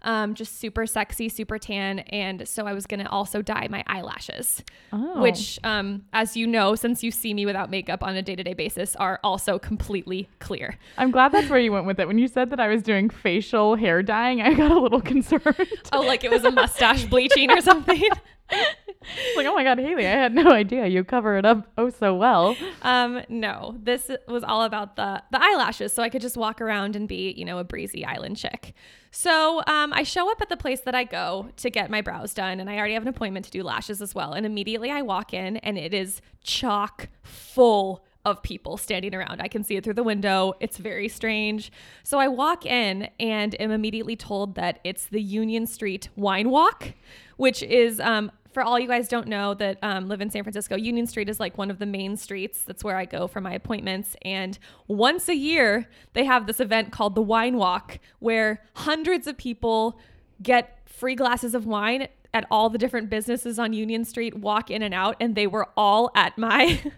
um, 0.03 0.33
just 0.33 0.59
super 0.59 0.86
sexy, 0.88 1.30
super 1.30 1.57
tan. 1.59 2.00
And 2.00 2.48
so 2.48 2.65
I 2.68 2.74
was 2.74 2.86
going 2.88 3.00
to 3.01 3.09
also 3.09 3.42
dye 3.42 3.68
my 3.69 3.83
eyelashes, 3.88 4.63
Oh. 4.94 5.21
which, 5.21 5.59
um, 5.63 6.03
as 6.13 6.36
you 6.36 6.48
know, 6.48 6.75
since 6.75 7.03
you 7.03 7.12
see 7.12 7.33
me 7.33 7.45
without 7.45 7.69
makeup 7.69 8.03
on 8.03 8.15
a 8.15 8.21
day 8.21 8.36
to 8.36 8.44
day 8.44 8.53
basis, 8.53 8.95
are 8.95 9.19
also 9.24 9.59
completely 9.59 10.27
clear. 10.39 10.77
I'm 10.98 11.12
glad 11.12 11.31
that's 11.31 11.50
where 11.50 11.59
you 11.59 11.71
went 11.71 11.86
with 11.86 12.00
it. 12.00 12.07
When 12.07 12.18
you 12.18 12.27
said 12.27 12.50
that 12.50 12.59
I 12.59 12.68
was 12.68 12.81
doing 12.83 13.09
facial 13.09 13.75
hair 13.75 14.01
dyeing, 14.03 14.42
I 14.42 14.53
got 14.53 14.71
a 14.71 14.80
little 14.80 15.01
concerned. 15.13 15.56
Oh, 15.94 16.01
like 16.01 16.24
it 16.24 16.31
was 16.31 16.44
a 16.44 16.51
mustache 16.51 17.06
bleaching 17.06 17.51
or 17.51 17.62
something. 17.62 18.01
Like, 19.36 19.48
oh 19.48 19.56
my 19.56 19.63
God, 19.63 19.80
Haley, 19.80 20.06
I 20.06 20.12
had 20.12 20.33
no 20.36 20.51
idea. 20.51 20.86
You 20.88 21.03
cover 21.03 21.38
it 21.38 21.45
up 21.45 21.68
oh 21.77 21.89
so 21.89 22.15
well. 22.15 22.56
Um, 22.81 23.21
no, 23.30 23.75
this 23.81 24.12
was 24.27 24.44
all 24.44 24.63
about 24.63 24.95
the 24.95 25.24
the 25.31 25.42
eyelashes, 25.42 25.94
so 25.94 26.03
I 26.03 26.09
could 26.09 26.21
just 26.21 26.38
walk 26.38 26.62
around 26.62 26.95
and 26.95 27.07
be, 27.07 27.33
you 27.36 27.45
know, 27.45 27.57
a 27.57 27.63
breezy 27.63 28.06
island 28.06 28.38
chick. 28.38 28.74
So 29.12 29.62
um, 29.68 29.94
I 29.94 30.03
show 30.03 30.31
up 30.31 30.42
at 30.42 30.50
the 30.50 30.57
place 30.57 30.81
that 30.81 30.95
I 30.95 31.03
go 31.03 31.50
to 31.57 31.69
get 31.69 31.89
my 31.89 32.01
brows 32.01 32.33
done, 32.33 32.59
and 32.59 32.69
I 32.69 32.77
already 32.77 32.94
have 32.94 33.03
an 33.03 33.09
appointment 33.09 33.45
to 33.45 33.51
do 33.51 33.63
lashes 33.63 34.01
as 34.01 34.13
well. 34.13 34.33
And 34.33 34.45
immediately 34.45 34.92
I 34.92 35.01
walk 35.01 35.33
in, 35.33 35.57
and 35.57 35.77
it 35.77 35.94
is 35.94 36.21
chock 36.44 37.09
full 37.24 38.04
of 38.24 38.44
people 38.44 38.77
standing 38.77 39.15
around. 39.15 39.42
I 39.42 39.47
can 39.47 39.63
see 39.63 39.75
it 39.75 39.83
through 39.83 39.95
the 39.95 40.04
window. 40.04 40.54
It's 40.59 40.77
very 40.77 41.07
strange. 41.07 41.71
So 42.04 42.19
I 42.19 42.27
walk 42.27 42.65
in 42.65 43.09
and 43.19 43.59
am 43.59 43.71
immediately 43.71 44.15
told 44.15 44.56
that 44.56 44.80
it's 44.83 45.06
the 45.07 45.21
Union 45.21 45.65
Street 45.65 46.09
Wine 46.15 46.50
Walk, 46.50 46.94
which 47.38 47.63
is 47.63 48.00
um, 48.00 48.31
for 48.53 48.63
all 48.63 48.80
you 48.80 48.88
guys 48.88 49.07
don't 49.07 49.27
know 49.27 49.53
that 49.56 49.77
um, 49.81 50.07
live 50.07 50.21
in 50.21 50.30
San 50.30 50.44
Francisco, 50.44 50.75
Union 50.75 51.07
Street 51.07 51.30
is 51.30 51.39
like 51.39 51.57
one 51.57 51.71
of 51.71 51.80
the 51.80 51.86
main 51.86 52.18
streets. 52.18 52.63
That's 52.63 52.83
where 52.83 52.98
I 52.98 53.06
go 53.06 53.27
for 53.27 53.42
my 53.42 53.53
appointments. 53.53 54.15
And 54.24 54.57
once 54.88 55.30
a 55.30 55.36
year, 55.36 55.88
they 56.13 56.25
have 56.25 56.48
this 56.48 56.59
event 56.59 56.92
called 56.92 57.15
the 57.15 57.21
Wine 57.21 57.57
Walk, 57.57 58.00
where 58.19 58.63
hundreds 58.75 59.27
of 59.27 59.38
people 59.38 60.00
get 60.42 60.80
free 60.86 61.15
glasses 61.15 61.56
of 61.56 61.65
wine 61.65 62.07
at 62.33 62.45
all 62.50 62.69
the 62.69 62.77
different 62.77 63.09
businesses 63.09 63.59
on 63.59 63.74
Union 63.74 64.06
Street, 64.06 64.38
walk 64.38 64.71
in 64.71 64.81
and 64.81 64.94
out, 64.94 65.15
and 65.19 65.36
they 65.36 65.47
were 65.47 65.68
all 65.75 66.12
at 66.15 66.38
my. 66.38 66.81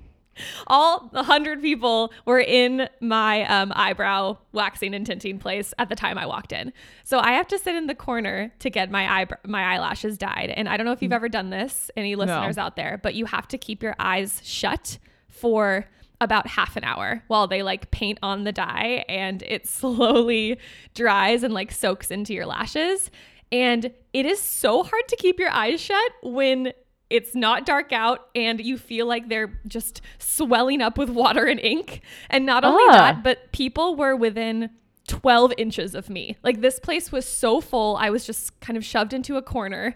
all 0.68 1.10
the 1.14 1.24
hundred 1.24 1.62
people 1.62 2.12
were 2.26 2.40
in 2.40 2.88
my 3.00 3.46
um, 3.46 3.72
eyebrow 3.76 4.38
waxing 4.52 4.94
and 4.94 5.06
tinting 5.06 5.40
place 5.40 5.74
at 5.80 5.90
the 5.90 5.96
time 5.96 6.18
I 6.18 6.26
walked 6.26 6.52
in. 6.52 6.74
So 7.04 7.20
I 7.20 7.34
have 7.34 7.48
to 7.50 7.60
sit 7.60 7.76
in 7.76 7.88
the 7.88 7.96
corner 7.96 8.52
to 8.60 8.70
get 8.70 8.92
my 8.92 9.22
eyebrow, 9.22 9.38
my 9.46 9.76
eyelashes 9.76 10.18
dyed. 10.18 10.50
And 10.50 10.68
I 10.68 10.78
don't 10.78 10.86
know 10.86 10.92
if 10.92 11.02
you've 11.02 11.14
ever 11.14 11.30
done 11.30 11.50
this, 11.50 11.92
any 11.98 12.16
listeners 12.16 12.58
out 12.58 12.76
there, 12.76 13.00
but 13.02 13.16
you 13.16 13.26
have 13.26 13.48
to 13.50 13.58
keep 13.58 13.84
your 13.84 13.96
eyes 14.00 14.42
shut 14.44 14.98
for 15.28 15.86
about 16.22 16.48
half 16.48 16.78
an 16.78 16.84
hour 16.84 17.22
while 17.28 17.48
they 17.48 17.64
like 17.64 17.92
paint 17.92 18.18
on 18.24 18.44
the 18.44 18.52
dye 18.52 19.04
and 19.10 19.44
it 19.44 19.68
slowly 19.80 20.58
dries 20.94 21.44
and 21.44 21.54
like 21.54 21.72
soaks 21.72 22.12
into 22.12 22.34
your 22.34 22.46
lashes. 22.46 23.12
And 23.52 23.92
it 24.14 24.26
is 24.26 24.42
so 24.42 24.84
hard 24.84 25.08
to 25.10 25.16
keep 25.16 25.40
your 25.40 25.52
eyes 25.52 25.80
shut 25.80 26.12
when 26.24 26.74
it's 27.13 27.36
not 27.36 27.65
dark 27.65 27.94
out 27.94 28.27
and 28.33 28.60
you 28.60 28.75
feel 28.77 29.06
like 29.06 29.30
they're 29.30 29.60
just 29.68 30.01
swelling 30.18 30.81
up 30.81 30.98
with 30.98 31.10
water 31.10 31.45
and 31.45 31.60
ink. 31.60 32.01
And 32.30 32.44
not 32.45 32.65
only 32.65 32.83
Ah. 32.89 32.94
that, 32.94 33.24
but 33.24 33.51
people 33.51 33.95
were 33.95 34.15
within 34.15 34.71
12 35.07 35.54
inches 35.57 35.94
of 35.94 36.10
me. 36.10 36.38
Like 36.44 36.62
this 36.62 36.80
place 36.80 37.12
was 37.12 37.25
so 37.27 37.62
full, 37.62 37.98
I 37.98 38.10
was 38.10 38.25
just 38.25 38.60
kind 38.62 38.77
of 38.77 38.83
shoved 38.83 39.13
into 39.13 39.38
a 39.38 39.42
corner 39.44 39.94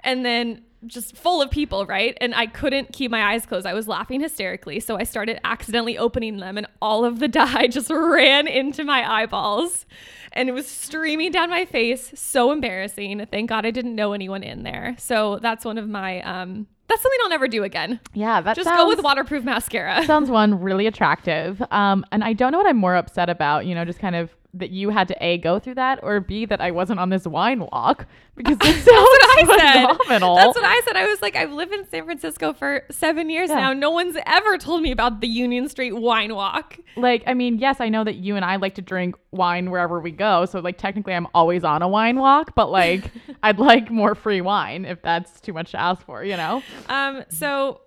and 0.00 0.24
then 0.26 0.62
just 0.86 1.16
full 1.16 1.42
of 1.42 1.50
people, 1.50 1.86
right? 1.86 2.16
And 2.20 2.34
I 2.34 2.46
couldn't 2.46 2.92
keep 2.92 3.10
my 3.10 3.32
eyes 3.32 3.44
closed. 3.46 3.66
I 3.66 3.74
was 3.74 3.88
laughing 3.88 4.20
hysterically. 4.20 4.80
So 4.80 4.96
I 4.96 5.02
started 5.02 5.40
accidentally 5.44 5.98
opening 5.98 6.38
them 6.38 6.56
and 6.56 6.66
all 6.80 7.04
of 7.04 7.18
the 7.18 7.28
dye 7.40 7.66
just 7.66 7.90
ran 7.90 8.46
into 8.46 8.84
my 8.84 9.10
eyeballs 9.22 9.86
and 10.32 10.48
it 10.48 10.52
was 10.52 10.66
streaming 10.66 11.32
down 11.32 11.50
my 11.50 11.64
face. 11.64 12.12
So 12.14 12.52
embarrassing. 12.52 13.26
Thank 13.30 13.48
God 13.48 13.66
I 13.66 13.70
didn't 13.70 13.94
know 13.94 14.12
anyone 14.12 14.42
in 14.42 14.62
there. 14.62 14.94
So 14.98 15.38
that's 15.40 15.64
one 15.64 15.78
of 15.78 15.88
my, 15.88 16.20
um, 16.22 16.66
that's 16.86 17.02
something 17.02 17.18
I'll 17.22 17.28
never 17.30 17.48
do 17.48 17.64
again. 17.64 18.00
Yeah, 18.14 18.40
that 18.40 18.56
Just 18.56 18.66
sounds, 18.66 18.78
go 18.78 18.88
with 18.88 19.02
waterproof 19.02 19.44
mascara. 19.44 20.04
sounds 20.06 20.30
one 20.30 20.60
really 20.60 20.86
attractive. 20.86 21.62
Um, 21.70 22.04
and 22.12 22.24
I 22.24 22.32
don't 22.32 22.52
know 22.52 22.58
what 22.58 22.66
I'm 22.66 22.78
more 22.78 22.94
upset 22.96 23.28
about. 23.28 23.66
You 23.66 23.74
know, 23.74 23.84
just 23.84 23.98
kind 23.98 24.16
of 24.16 24.30
that 24.54 24.70
you 24.70 24.88
had 24.90 25.06
to 25.08 25.16
a 25.24 25.38
go 25.38 25.58
through 25.58 25.74
that, 25.74 26.00
or 26.02 26.20
b 26.20 26.46
that 26.46 26.60
I 26.60 26.70
wasn't 26.70 27.00
on 27.00 27.10
this 27.10 27.26
wine 27.26 27.60
walk 27.70 28.06
because 28.34 28.56
sounds 28.62 28.84
That's 28.84 28.86
what 28.86 29.38
I 29.38 29.56
said. 29.58 29.86
That's 30.08 30.56
what 30.56 30.64
I 30.64 30.80
said. 30.86 30.96
I 30.96 31.06
was 31.06 31.20
like, 31.20 31.36
I've 31.36 31.52
lived 31.52 31.72
in 31.74 31.86
San 31.88 32.04
Francisco 32.06 32.54
for 32.54 32.82
seven 32.90 33.28
years 33.28 33.50
Yeah. 33.50 33.56
now. 33.56 33.72
No 33.74 33.90
one's 33.90 34.16
ever 34.26 34.56
told 34.56 34.80
me 34.82 34.90
about 34.90 35.20
the 35.20 35.28
Union 35.28 35.68
Street 35.68 35.92
Wine 35.92 36.34
Walk. 36.34 36.78
like 36.96 37.22
I 37.26 37.34
mean, 37.34 37.58
yes, 37.58 37.80
I 37.80 37.88
know 37.90 38.04
that 38.04 38.16
you 38.16 38.36
and 38.36 38.44
I 38.44 38.56
like 38.56 38.74
to 38.76 38.82
drink 38.82 39.16
wine 39.32 39.70
wherever 39.70 40.00
we 40.00 40.10
go, 40.12 40.46
so 40.46 40.60
like 40.60 40.78
technically 40.78 41.12
I'm 41.14 41.26
always 41.34 41.62
on 41.62 41.82
a 41.82 41.88
wine 41.88 42.18
walk, 42.18 42.54
but 42.54 42.70
like 42.70 43.10
I'd 43.42 43.58
like 43.58 43.90
more 43.90 44.14
free 44.14 44.40
wine 44.40 44.84
if 44.86 45.02
that's 45.02 45.40
too 45.40 45.52
much 45.52 45.72
to 45.72 45.80
ask 45.80 46.04
for, 46.06 46.24
you 46.24 46.36
know? 46.36 46.62
Um, 46.88 47.24
so 47.28 47.82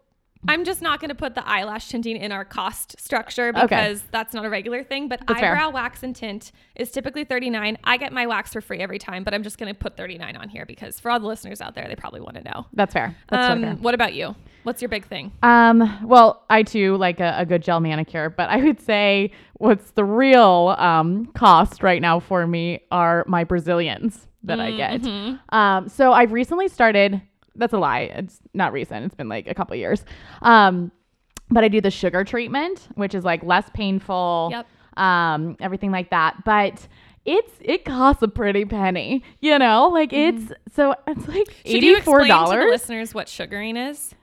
I'm 0.48 0.64
just 0.66 0.82
not 0.82 1.00
going 1.00 1.10
to 1.10 1.16
put 1.16 1.36
the 1.36 1.48
eyelash 1.48 1.90
tinting 1.90 2.18
in 2.18 2.32
our 2.32 2.44
cost 2.44 3.00
structure 3.00 3.54
because 3.54 4.04
that's 4.12 4.34
not 4.34 4.44
a 4.46 4.50
regular 4.50 4.84
thing. 4.84 5.08
But 5.08 5.22
That's 5.28 5.40
fair. 5.40 5.52
eyebrow 5.54 5.70
wax 5.72 6.02
and 6.04 6.16
tint 6.16 6.52
is 6.76 6.92
typically 6.92 7.24
39. 7.24 7.78
I 7.84 7.98
get 7.98 8.12
my 8.12 8.26
wax 8.26 8.52
for 8.54 8.62
free 8.62 8.80
every 8.80 8.98
time, 9.00 9.24
but 9.24 9.34
I'm 9.34 9.44
just 9.44 9.58
going 9.60 9.72
to 9.74 9.78
put 9.78 9.98
39 9.98 10.36
on 10.36 10.50
here 10.50 10.66
because 10.66 11.00
for 11.00 11.12
all 11.12 11.20
the 11.20 11.28
listeners 11.28 11.62
out 11.62 11.76
there, 11.76 11.88
they 11.88 11.96
probably 11.96 12.22
want 12.22 12.36
to 12.38 12.44
know. 12.44 12.66
That's 12.74 12.94
fair. 12.94 13.16
That's 13.30 13.52
Um, 13.52 13.62
fair. 13.62 13.74
what 13.76 13.94
about 13.94 14.14
you? 14.14 14.36
What's 14.64 14.82
your 14.82 14.90
big 14.90 15.06
thing? 15.06 15.32
Um, 15.44 16.00
well, 16.08 16.44
I 16.50 16.64
too 16.64 16.96
like 16.98 17.20
a, 17.20 17.36
a 17.38 17.46
good 17.46 17.62
gel 17.64 17.80
manicure, 17.80 18.30
but 18.30 18.50
I 18.50 18.58
would 18.58 18.80
say 18.80 19.32
what's 19.54 19.92
the 19.92 20.04
real 20.04 20.76
um, 20.78 21.28
cost 21.36 21.82
right 21.84 22.02
now 22.02 22.20
for 22.20 22.46
me 22.48 22.82
are 22.92 23.24
my 23.28 23.44
Brazilians 23.44 24.28
that 24.44 24.60
I 24.60 24.72
get. 24.72 25.06
Um, 25.50 25.88
so 25.88 26.14
I've 26.14 26.32
recently 26.32 26.68
started. 26.68 27.22
That's 27.56 27.74
a 27.74 27.78
lie. 27.80 28.02
It's 28.16 28.40
not 28.54 28.74
recent. 28.74 29.06
It's 29.06 29.16
been 29.16 29.30
like 29.30 29.48
a 29.48 29.54
couple 29.54 29.76
years. 29.76 30.04
Um, 30.42 30.92
but 31.50 31.64
I 31.64 31.68
do 31.68 31.82
the 31.82 31.92
sugar 31.92 32.24
treatment, 32.24 32.88
which 32.96 33.14
is 33.14 33.24
like 33.26 33.44
less 33.44 33.70
painful. 33.74 34.50
Yep. 34.52 34.68
Um, 34.98 35.58
everything 35.60 35.92
like 35.92 36.10
that. 36.12 36.44
But 36.46 36.88
it's 37.26 37.52
it 37.60 37.86
costs 37.86 38.22
a 38.24 38.28
pretty 38.28 38.66
penny, 38.66 39.24
you 39.42 39.60
know? 39.60 39.90
Like 39.90 40.12
it's 40.14 40.52
so 40.74 40.96
it's 41.08 41.28
like 41.28 41.48
Mm-hmm. 41.48 41.62
Eighty 41.66 41.96
four 42.02 42.22
explain 42.22 42.22
to 42.22 42.24
the 42.24 42.28
dollars. 42.56 42.72
listeners 42.72 43.14
what 43.14 43.28
sugaring 43.30 43.78
is? 43.78 44.16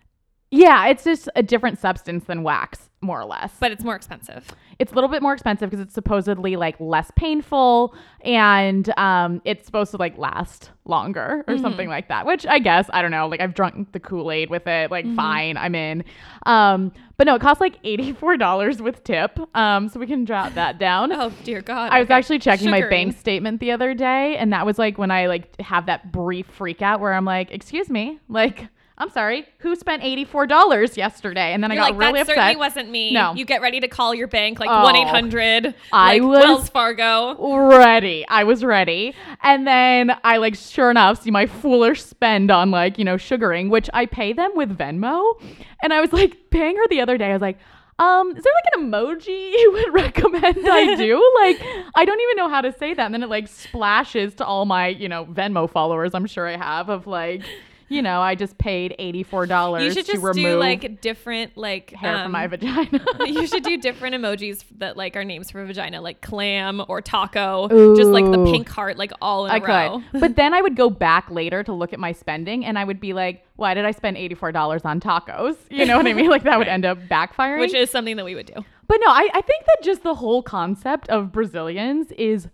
Yeah, 0.50 0.86
it's 0.88 1.04
just 1.04 1.28
a 1.36 1.42
different 1.42 1.78
substance 1.78 2.24
than 2.24 2.42
wax, 2.42 2.88
more 3.02 3.20
or 3.20 3.26
less. 3.26 3.52
But 3.60 3.70
it's 3.70 3.84
more 3.84 3.94
expensive. 3.94 4.46
it's 4.78 4.92
a 4.92 4.94
little 4.94 5.10
bit 5.10 5.20
more 5.22 5.32
expensive 5.34 5.68
because 5.70 5.80
it's 5.84 5.92
supposedly 5.94 6.56
like 6.56 6.74
less 6.80 7.10
painful 7.16 7.94
and 8.22 8.92
um 8.98 9.42
it's 9.44 9.66
supposed 9.66 9.90
to 9.90 9.96
like 9.96 10.16
last 10.18 10.70
longer 10.84 11.44
or 11.48 11.58
something 11.58 11.88
like 11.88 12.08
that 12.08 12.24
which 12.26 12.46
i 12.46 12.58
guess 12.58 12.88
i 12.92 13.02
don't 13.02 13.10
know 13.10 13.26
like 13.28 13.40
i've 13.40 13.54
drunk 13.54 13.92
the 13.92 14.00
kool-aid 14.00 14.48
with 14.50 14.66
it 14.66 14.90
like 14.90 15.04
fine 15.14 15.56
i'm 15.56 15.74
in 15.74 16.02
um 16.46 16.90
but 17.16 17.26
no 17.26 17.34
it 17.34 17.40
costs 17.42 17.60
like 17.60 17.80
$84 17.82 18.80
with 18.80 19.02
tip 19.04 19.38
um 19.56 19.88
so 19.88 19.98
we 20.00 20.06
can 20.06 20.24
drop 20.24 20.54
that 20.54 20.78
down 20.78 21.12
Oh 21.20 21.30
dear 21.44 21.60
God. 21.60 21.90
I 21.92 21.98
was 22.00 22.06
Okay. 22.06 22.14
actually 22.14 22.38
checking 22.38 22.70
my 22.70 22.80
bank 22.88 23.16
statement 23.18 23.60
the 23.60 23.72
other 23.72 23.92
day, 23.94 24.36
and 24.36 24.52
that 24.52 24.64
was 24.64 24.78
like 24.78 24.96
when 24.98 25.10
I 25.10 25.26
like 25.26 25.60
have 25.60 25.86
that 25.86 26.12
brief 26.12 26.46
freak 26.46 26.80
out 26.82 27.00
where 27.00 27.12
I'm 27.12 27.24
like, 27.24 27.50
"Excuse 27.50 27.90
me, 27.90 28.18
like 28.28 28.68
I'm 28.98 29.10
sorry, 29.10 29.46
who 29.60 29.74
spent 29.76 30.02
eighty 30.02 30.24
four 30.24 30.46
dollars 30.46 30.96
yesterday?" 30.96 31.52
And 31.52 31.62
then 31.62 31.70
You're 31.72 31.82
I 31.82 31.90
got 31.90 31.96
like, 31.96 32.00
really 32.06 32.20
that 32.20 32.26
certainly 32.26 32.56
wasn't 32.56 32.90
me. 32.90 33.12
No. 33.12 33.32
You 33.34 33.44
get 33.44 33.60
ready 33.62 33.80
to 33.80 33.88
call 33.88 34.14
your 34.14 34.26
bank 34.28 34.58
like 34.60 34.68
Oh. 34.70 34.82
1 34.82 34.96
800 34.96 35.74
I 35.92 36.18
like 36.18 36.22
was- 36.22 36.38
Wells 36.44 36.68
Fargo. 36.68 37.68
ready. 37.68 38.26
I 38.28 38.44
was 38.44 38.64
ready. 38.64 39.14
And 39.42 39.66
then 39.66 40.16
I 40.24 40.36
like 40.38 40.54
sure 40.56 40.90
enough 40.90 41.22
see 41.22 41.30
my 41.30 41.46
foolish 41.46 42.02
spend 42.02 42.50
on 42.50 42.70
like, 42.70 42.98
you 42.98 43.04
know, 43.04 43.16
sugaring, 43.16 43.70
which 43.70 43.88
I 43.94 44.06
pay 44.06 44.32
them 44.32 44.50
with 44.54 44.76
Venmo. 44.76 45.40
And 45.82 45.92
I 45.92 46.00
was 46.00 46.12
like 46.12 46.50
paying 46.50 46.76
her 46.76 46.86
the 46.88 47.00
other 47.00 47.16
day. 47.16 47.30
I 47.30 47.32
was 47.34 47.42
like, 47.42 47.58
um, 48.00 48.36
is 48.36 48.44
there 48.44 48.52
like 48.52 48.82
an 48.84 48.90
emoji 48.92 49.26
you 49.52 49.72
would 49.72 49.92
recommend 49.94 50.68
I 50.68 50.94
do? 50.96 51.16
like, 51.40 51.60
I 51.96 52.04
don't 52.04 52.20
even 52.20 52.36
know 52.36 52.48
how 52.48 52.60
to 52.60 52.72
say 52.72 52.94
that. 52.94 53.04
And 53.04 53.12
then 53.14 53.22
it 53.22 53.28
like 53.28 53.48
splashes 53.48 54.34
to 54.36 54.44
all 54.44 54.66
my, 54.66 54.88
you 54.88 55.08
know, 55.08 55.24
Venmo 55.26 55.68
followers, 55.70 56.14
I'm 56.14 56.26
sure 56.26 56.46
I 56.46 56.56
have, 56.56 56.88
of 56.90 57.06
like, 57.08 57.42
you 57.88 58.02
know, 58.02 58.21
I 58.21 58.35
just 58.35 58.59
paid 58.59 58.95
$84 58.99 59.83
You 59.83 59.92
should 59.92 60.07
to 60.07 60.12
just 60.12 60.23
remove 60.23 60.35
do 60.35 60.59
like 60.59 61.00
different 61.00 61.57
like 61.57 61.90
hair 61.90 62.14
from 62.14 62.26
um, 62.26 62.33
my 62.33 62.47
vagina. 62.47 63.04
you 63.26 63.47
should 63.47 63.62
do 63.62 63.76
different 63.78 64.14
emojis 64.14 64.64
that 64.78 64.97
like 64.97 65.16
are 65.16 65.25
names 65.25 65.50
for 65.50 65.64
vagina, 65.64 66.00
like 66.00 66.21
clam 66.21 66.83
or 66.88 67.00
taco. 67.00 67.68
Just 67.97 68.11
like 68.11 68.25
the 68.30 68.45
pink 68.45 68.68
heart, 68.68 68.97
like 68.99 69.12
all 69.23 69.47
in 69.47 69.52
I 69.52 69.57
a 69.57 69.61
row. 69.61 70.02
could. 70.12 70.21
But 70.21 70.37
then 70.37 70.54
I 70.54 70.61
would 70.61 70.76
go 70.76 70.90
back 70.90 71.30
later 71.30 71.62
to 71.64 71.73
look 71.73 71.92
at 71.92 71.99
my 71.99 72.12
spending 72.12 72.64
and 72.64 72.78
I 72.78 72.85
would 72.85 73.00
be 73.00 73.12
like, 73.12 73.45
why 73.57 73.75
did 73.75 73.85
I 73.85 73.90
spend 73.90 74.16
$84 74.16 74.85
on 74.85 75.00
tacos? 75.00 75.57
You 75.71 75.85
know 75.87 75.97
what 75.97 76.07
I 76.07 76.12
mean? 76.12 76.28
Like 76.30 76.45
that 76.45 76.59
would 76.59 76.68
end 76.68 76.85
up 76.85 76.99
backfiring. 77.11 77.61
Which 77.61 77.75
is 77.75 77.90
something 77.90 78.16
that 78.16 78.25
we 78.25 78.35
would 78.35 78.47
do. 78.47 78.64
but 78.87 78.99
no, 79.04 79.11
I, 79.11 79.28
I 79.35 79.40
think 79.40 79.64
that 79.66 79.78
just 79.83 80.02
the 80.02 80.14
whole 80.14 80.42
concept 80.42 81.09
of 81.09 81.33
Brazilians 81.33 82.12
is 82.12 82.49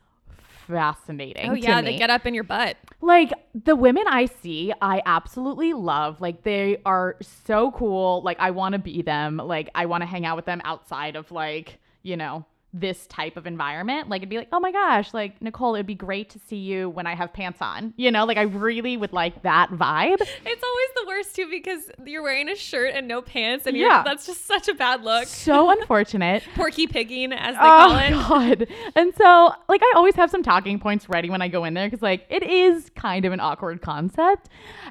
fascinating. 0.67 1.51
Oh 1.51 1.55
to 1.55 1.61
yeah, 1.61 1.81
they 1.83 1.97
get 1.97 2.11
up 2.11 2.27
in 2.27 2.35
your 2.35 2.45
butt. 2.45 2.77
like 3.01 3.33
the 3.55 3.77
women 3.77 4.05
I 4.09 4.27
see, 4.27 4.73
I 4.81 5.03
absolutely 5.07 5.73
love. 5.73 6.21
Like 6.21 6.43
they 6.43 6.79
are 6.85 7.17
so 7.21 7.71
cool. 7.73 8.23
Like 8.23 8.39
I 8.41 8.51
want 8.51 8.75
to 8.75 8.79
be 8.79 9.03
them. 9.03 9.37
Like 9.37 9.71
I 9.75 9.87
want 9.87 10.03
to 10.03 10.07
hang 10.07 10.27
out 10.27 10.37
with 10.37 10.47
them 10.47 10.61
outside 10.65 11.17
of 11.17 11.31
like, 11.31 11.79
you 12.03 12.17
know, 12.17 12.45
this 12.77 13.07
type 13.07 13.37
of 13.37 13.47
environment. 13.47 14.09
Like 14.09 14.19
it'd 14.19 14.29
be 14.29 14.37
like, 14.37 14.49
"Oh 14.53 14.59
my 14.59 14.73
gosh, 14.73 15.15
like 15.15 15.41
Nicole, 15.41 15.77
it'd 15.77 15.87
be 15.87 15.95
great 15.95 16.29
to 16.31 16.41
see 16.41 16.57
you 16.57 16.91
when 16.91 17.07
I 17.07 17.15
have 17.15 17.33
pants 17.33 17.63
on." 17.63 17.95
You 17.97 18.11
know, 18.11 18.25
like 18.25 18.37
I 18.37 18.43
really 18.43 18.97
would 18.97 19.13
like 19.13 19.43
that 19.43 19.71
vibe. 19.71 20.21
It's 20.21 20.63
always 20.65 20.89
the 20.97 21.05
worst 21.07 21.37
too 21.37 21.49
because 21.49 21.91
you're 22.05 22.23
wearing 22.23 22.49
a 22.49 22.57
shirt 22.57 22.91
and 22.95 23.07
no 23.07 23.23
pants, 23.23 23.67
and 23.67 23.77
Yeah. 23.77 24.03
that's 24.05 24.27
just 24.27 24.45
such 24.47 24.67
a 24.69 24.75
bad 24.75 25.05
look. 25.05 25.27
So 25.27 25.71
unfortunate. 25.81 26.43
Porky 26.57 26.87
pigging, 26.89 27.33
as 27.33 27.55
they 27.55 27.61
oh, 27.61 27.65
call 27.65 27.93
Oh 27.93 27.99
it. 27.99 28.11
god. 28.59 28.69
And 28.97 29.15
so 29.15 29.53
like 29.69 29.81
I 29.83 29.93
always 29.95 30.17
have 30.17 30.31
some 30.31 30.43
talking 30.43 30.81
points 30.81 31.09
ready 31.09 31.31
when 31.31 31.41
I 31.43 31.49
go 31.49 31.63
in 31.65 31.75
there 31.75 31.89
cuz 31.89 32.03
like 32.03 32.27
it 32.29 32.43
is 32.43 32.91
kind 32.97 33.25
of 33.25 33.33
an 33.33 33.39
awkward 33.41 33.83
concept. 33.83 34.49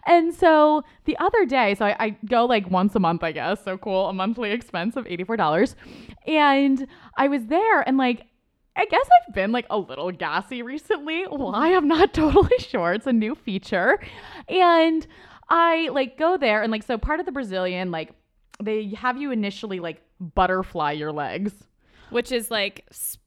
And 0.08 0.34
so 0.34 0.84
the 1.06 1.18
other 1.18 1.46
day, 1.46 1.76
so 1.76 1.86
I, 1.86 1.96
I 2.00 2.10
go 2.26 2.46
like 2.46 2.70
once 2.72 2.96
a 2.96 3.00
month, 3.00 3.24
I 3.24 3.34
guess. 3.34 3.62
So 3.64 3.78
cool, 3.78 4.08
a 4.08 4.14
monthly 4.14 4.52
expense 4.52 4.96
of 4.96 5.06
$84. 5.06 5.76
And 6.28 6.88
I 7.18 7.28
was 7.28 7.46
there 7.46 7.82
and 7.82 7.98
like 7.98 8.26
I 8.76 8.86
guess 8.86 9.08
I've 9.28 9.36
been 9.36 9.52
like 9.52 9.68
a 9.70 9.78
little 9.78 10.12
gassy 10.12 10.64
recently. 10.64 11.24
Why? 11.26 11.76
I'm 11.76 11.88
not 11.88 12.14
totally 12.22 12.58
sure. 12.60 12.94
It's 12.94 13.06
a 13.08 13.14
new 13.14 13.36
feature. 13.36 14.00
And 14.48 15.06
I 15.50 15.90
like 15.92 16.18
go 16.18 16.38
there 16.38 16.64
and 16.64 16.72
like 16.72 16.84
so 16.84 16.98
part 16.98 17.20
of 17.20 17.26
the 17.28 17.32
Brazilian 17.32 17.92
like 17.92 18.14
they 18.62 18.90
have 18.96 19.18
you 19.18 19.32
initially 19.32 19.80
like 19.80 20.02
butterfly 20.20 20.92
your 20.94 21.12
legs. 21.12 21.54
which 22.10 22.32
is 22.32 22.50
like 22.52 22.86
sp- 22.94 23.22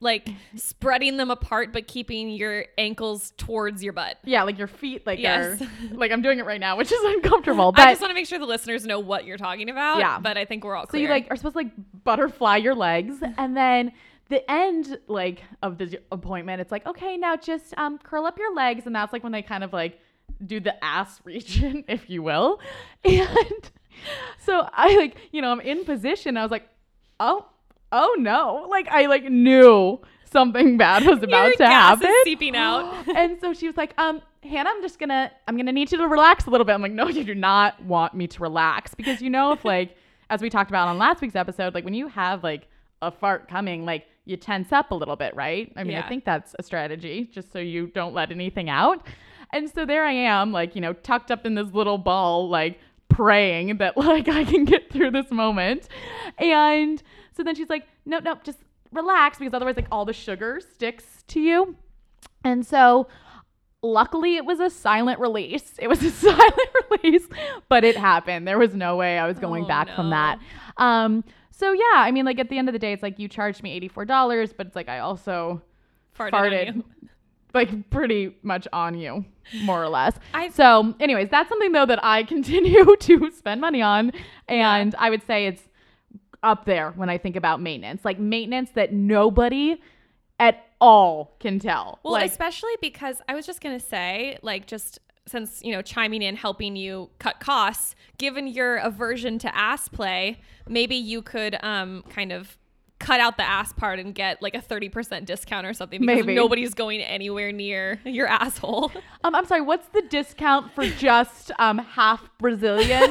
like 0.00 0.28
spreading 0.56 1.16
them 1.16 1.30
apart 1.30 1.72
but 1.72 1.86
keeping 1.86 2.28
your 2.30 2.66
ankles 2.78 3.32
towards 3.36 3.82
your 3.82 3.92
butt. 3.92 4.18
Yeah, 4.24 4.42
like 4.42 4.58
your 4.58 4.66
feet, 4.66 5.06
like 5.06 5.18
Yes. 5.18 5.60
are 5.60 5.66
like 5.92 6.10
I'm 6.12 6.22
doing 6.22 6.38
it 6.38 6.44
right 6.46 6.60
now, 6.60 6.76
which 6.76 6.92
is 6.92 7.00
uncomfortable. 7.02 7.72
But 7.72 7.88
I 7.88 7.92
just 7.92 8.00
want 8.00 8.10
to 8.10 8.14
make 8.14 8.26
sure 8.26 8.38
the 8.38 8.46
listeners 8.46 8.84
know 8.86 8.98
what 9.00 9.24
you're 9.24 9.36
talking 9.38 9.70
about. 9.70 9.98
Yeah. 9.98 10.18
but 10.18 10.36
I 10.36 10.44
think 10.44 10.64
we're 10.64 10.76
all 10.76 10.86
so 10.88 10.96
you 10.96 11.08
like 11.08 11.26
are 11.30 11.36
supposed 11.36 11.54
to 11.54 11.58
like 11.58 11.72
butterfly 12.04 12.56
your 12.56 12.74
legs, 12.74 13.16
and 13.38 13.56
then 13.56 13.92
the 14.30 14.48
end 14.50 14.98
like 15.06 15.42
of 15.62 15.78
the 15.78 16.00
appointment, 16.10 16.60
it's 16.60 16.72
like 16.72 16.86
okay, 16.86 17.16
now 17.16 17.36
just 17.36 17.76
um 17.78 17.98
curl 17.98 18.24
up 18.26 18.38
your 18.38 18.54
legs, 18.54 18.86
and 18.86 18.94
that's 18.94 19.12
like 19.12 19.22
when 19.22 19.32
they 19.32 19.42
kind 19.42 19.64
of 19.64 19.72
like 19.72 20.00
do 20.46 20.60
the 20.60 20.82
ass 20.84 21.20
region, 21.24 21.84
if 21.88 22.08
you 22.10 22.22
will, 22.22 22.60
and 23.04 23.70
so 24.38 24.68
I 24.72 24.96
like 24.96 25.16
you 25.32 25.40
know 25.42 25.52
I'm 25.52 25.60
in 25.60 25.84
position. 25.84 26.36
I 26.36 26.42
was 26.42 26.50
like, 26.50 26.68
oh, 27.20 27.46
oh 27.94 28.16
no, 28.18 28.66
like 28.68 28.88
I 28.88 29.06
like 29.06 29.24
knew 29.24 30.00
something 30.30 30.76
bad 30.76 31.06
was 31.06 31.22
about 31.22 31.46
Your 31.46 31.56
to 31.56 31.66
happen. 31.66 32.12
seeping 32.24 32.56
out. 32.56 33.08
and 33.16 33.40
so 33.40 33.54
she 33.54 33.68
was 33.68 33.76
like, 33.76 33.94
um, 33.96 34.20
Hannah, 34.42 34.68
I'm 34.68 34.82
just 34.82 34.98
gonna, 34.98 35.30
I'm 35.48 35.56
gonna 35.56 35.72
need 35.72 35.90
you 35.92 35.98
to 35.98 36.08
relax 36.08 36.46
a 36.46 36.50
little 36.50 36.64
bit. 36.66 36.72
I'm 36.72 36.82
like, 36.82 36.92
no, 36.92 37.08
you 37.08 37.24
do 37.24 37.34
not 37.34 37.82
want 37.84 38.14
me 38.14 38.26
to 38.26 38.42
relax 38.42 38.94
because 38.94 39.22
you 39.22 39.30
know, 39.30 39.52
if 39.52 39.64
like, 39.64 39.96
as 40.28 40.42
we 40.42 40.50
talked 40.50 40.70
about 40.70 40.88
on 40.88 40.98
last 40.98 41.22
week's 41.22 41.36
episode, 41.36 41.72
like 41.72 41.84
when 41.84 41.94
you 41.94 42.08
have 42.08 42.42
like 42.42 42.68
a 43.00 43.10
fart 43.10 43.48
coming, 43.48 43.86
like 43.86 44.06
you 44.24 44.36
tense 44.36 44.72
up 44.72 44.90
a 44.90 44.94
little 44.94 45.16
bit, 45.16 45.34
right? 45.36 45.72
I 45.76 45.84
mean, 45.84 45.96
I 45.96 46.08
think 46.08 46.24
that's 46.24 46.54
a 46.58 46.62
strategy 46.62 47.28
just 47.30 47.52
so 47.52 47.58
you 47.58 47.86
don't 47.88 48.14
let 48.14 48.30
anything 48.30 48.68
out. 48.68 49.06
And 49.52 49.70
so 49.70 49.84
there 49.84 50.04
I 50.04 50.12
am, 50.12 50.50
like, 50.50 50.74
you 50.74 50.80
know, 50.80 50.94
tucked 50.94 51.30
up 51.30 51.46
in 51.46 51.54
this 51.54 51.70
little 51.72 51.98
ball, 51.98 52.48
like 52.48 52.80
praying 53.08 53.76
that 53.76 53.96
like 53.98 54.28
I 54.28 54.44
can 54.44 54.64
get 54.64 54.90
through 54.90 55.12
this 55.12 55.30
moment. 55.30 55.88
And 56.38 57.02
so 57.36 57.42
then 57.42 57.54
she's 57.54 57.68
like, 57.68 57.86
no, 58.06 58.18
no, 58.20 58.36
just 58.44 58.58
relax 58.92 59.38
because 59.38 59.52
otherwise 59.54 59.76
like 59.76 59.88
all 59.90 60.04
the 60.04 60.12
sugar 60.12 60.60
sticks 60.60 61.24
to 61.28 61.40
you. 61.40 61.76
And 62.44 62.64
so 62.66 63.08
luckily 63.82 64.36
it 64.36 64.44
was 64.44 64.60
a 64.60 64.70
silent 64.70 65.18
release. 65.20 65.74
It 65.78 65.88
was 65.88 66.02
a 66.02 66.10
silent 66.26 66.54
release, 66.90 67.26
but 67.68 67.84
it 67.84 67.96
happened. 67.96 68.46
There 68.46 68.58
was 68.58 68.74
no 68.74 68.96
way 68.96 69.18
I 69.18 69.26
was 69.26 69.38
going 69.38 69.64
Oh, 69.64 69.68
back 69.68 69.88
from 69.94 70.10
that. 70.10 70.38
Um 70.76 71.24
so 71.50 71.72
yeah, 71.72 71.82
I 71.94 72.10
mean 72.10 72.24
like 72.24 72.38
at 72.38 72.48
the 72.48 72.58
end 72.58 72.68
of 72.68 72.72
the 72.72 72.78
day 72.78 72.92
it's 72.92 73.02
like 73.02 73.18
you 73.18 73.28
charged 73.28 73.62
me 73.62 73.78
$84, 73.88 74.54
but 74.56 74.66
it's 74.66 74.76
like 74.76 74.88
I 74.88 74.98
also 75.00 75.62
Farted 76.18 76.30
farted 76.32 76.84
like 77.52 77.90
pretty 77.90 78.36
much 78.42 78.66
on 78.72 78.96
you, 78.98 79.24
more 79.62 79.80
or 79.82 79.88
less. 79.88 80.14
I- 80.32 80.48
so, 80.48 80.92
anyways, 80.98 81.28
that's 81.30 81.48
something 81.48 81.70
though 81.72 81.86
that 81.86 82.04
I 82.04 82.22
continue 82.34 82.96
to 82.96 83.30
spend 83.30 83.60
money 83.60 83.80
on, 83.82 84.10
and 84.48 84.94
I 84.96 85.08
would 85.10 85.22
say 85.24 85.46
it's 85.46 85.62
up 86.44 86.64
there 86.64 86.92
when 86.92 87.08
I 87.08 87.18
think 87.18 87.36
about 87.36 87.60
maintenance, 87.60 88.04
like 88.04 88.18
maintenance 88.18 88.70
that 88.74 88.92
nobody 88.92 89.80
at 90.38 90.66
all 90.80 91.36
can 91.40 91.58
tell. 91.58 91.98
Well, 92.02 92.12
like, 92.14 92.30
especially 92.30 92.72
because 92.80 93.22
I 93.28 93.34
was 93.34 93.46
just 93.46 93.60
gonna 93.60 93.80
say, 93.80 94.38
like, 94.42 94.66
just 94.66 94.98
since 95.26 95.62
you 95.64 95.72
know, 95.72 95.82
chiming 95.82 96.22
in, 96.22 96.36
helping 96.36 96.76
you 96.76 97.10
cut 97.18 97.40
costs, 97.40 97.94
given 98.18 98.46
your 98.46 98.76
aversion 98.76 99.38
to 99.38 99.56
ass 99.56 99.88
play, 99.88 100.40
maybe 100.68 100.94
you 100.94 101.22
could 101.22 101.56
um 101.62 102.04
kind 102.10 102.32
of 102.32 102.58
cut 103.00 103.20
out 103.20 103.36
the 103.36 103.42
ass 103.42 103.72
part 103.72 103.98
and 103.98 104.14
get 104.14 104.40
like 104.40 104.54
a 104.54 104.60
30% 104.60 105.26
discount 105.26 105.66
or 105.66 105.74
something 105.74 106.00
because 106.00 106.24
Maybe. 106.24 106.34
nobody's 106.34 106.74
going 106.74 107.00
anywhere 107.02 107.50
near 107.52 108.00
your 108.04 108.26
asshole. 108.28 108.92
um, 109.24 109.34
I'm 109.34 109.44
sorry, 109.46 109.60
what's 109.60 109.88
the 109.88 110.02
discount 110.02 110.72
for 110.74 110.86
just 110.86 111.50
um 111.58 111.78
half 111.78 112.30
Brazilian 112.38 113.10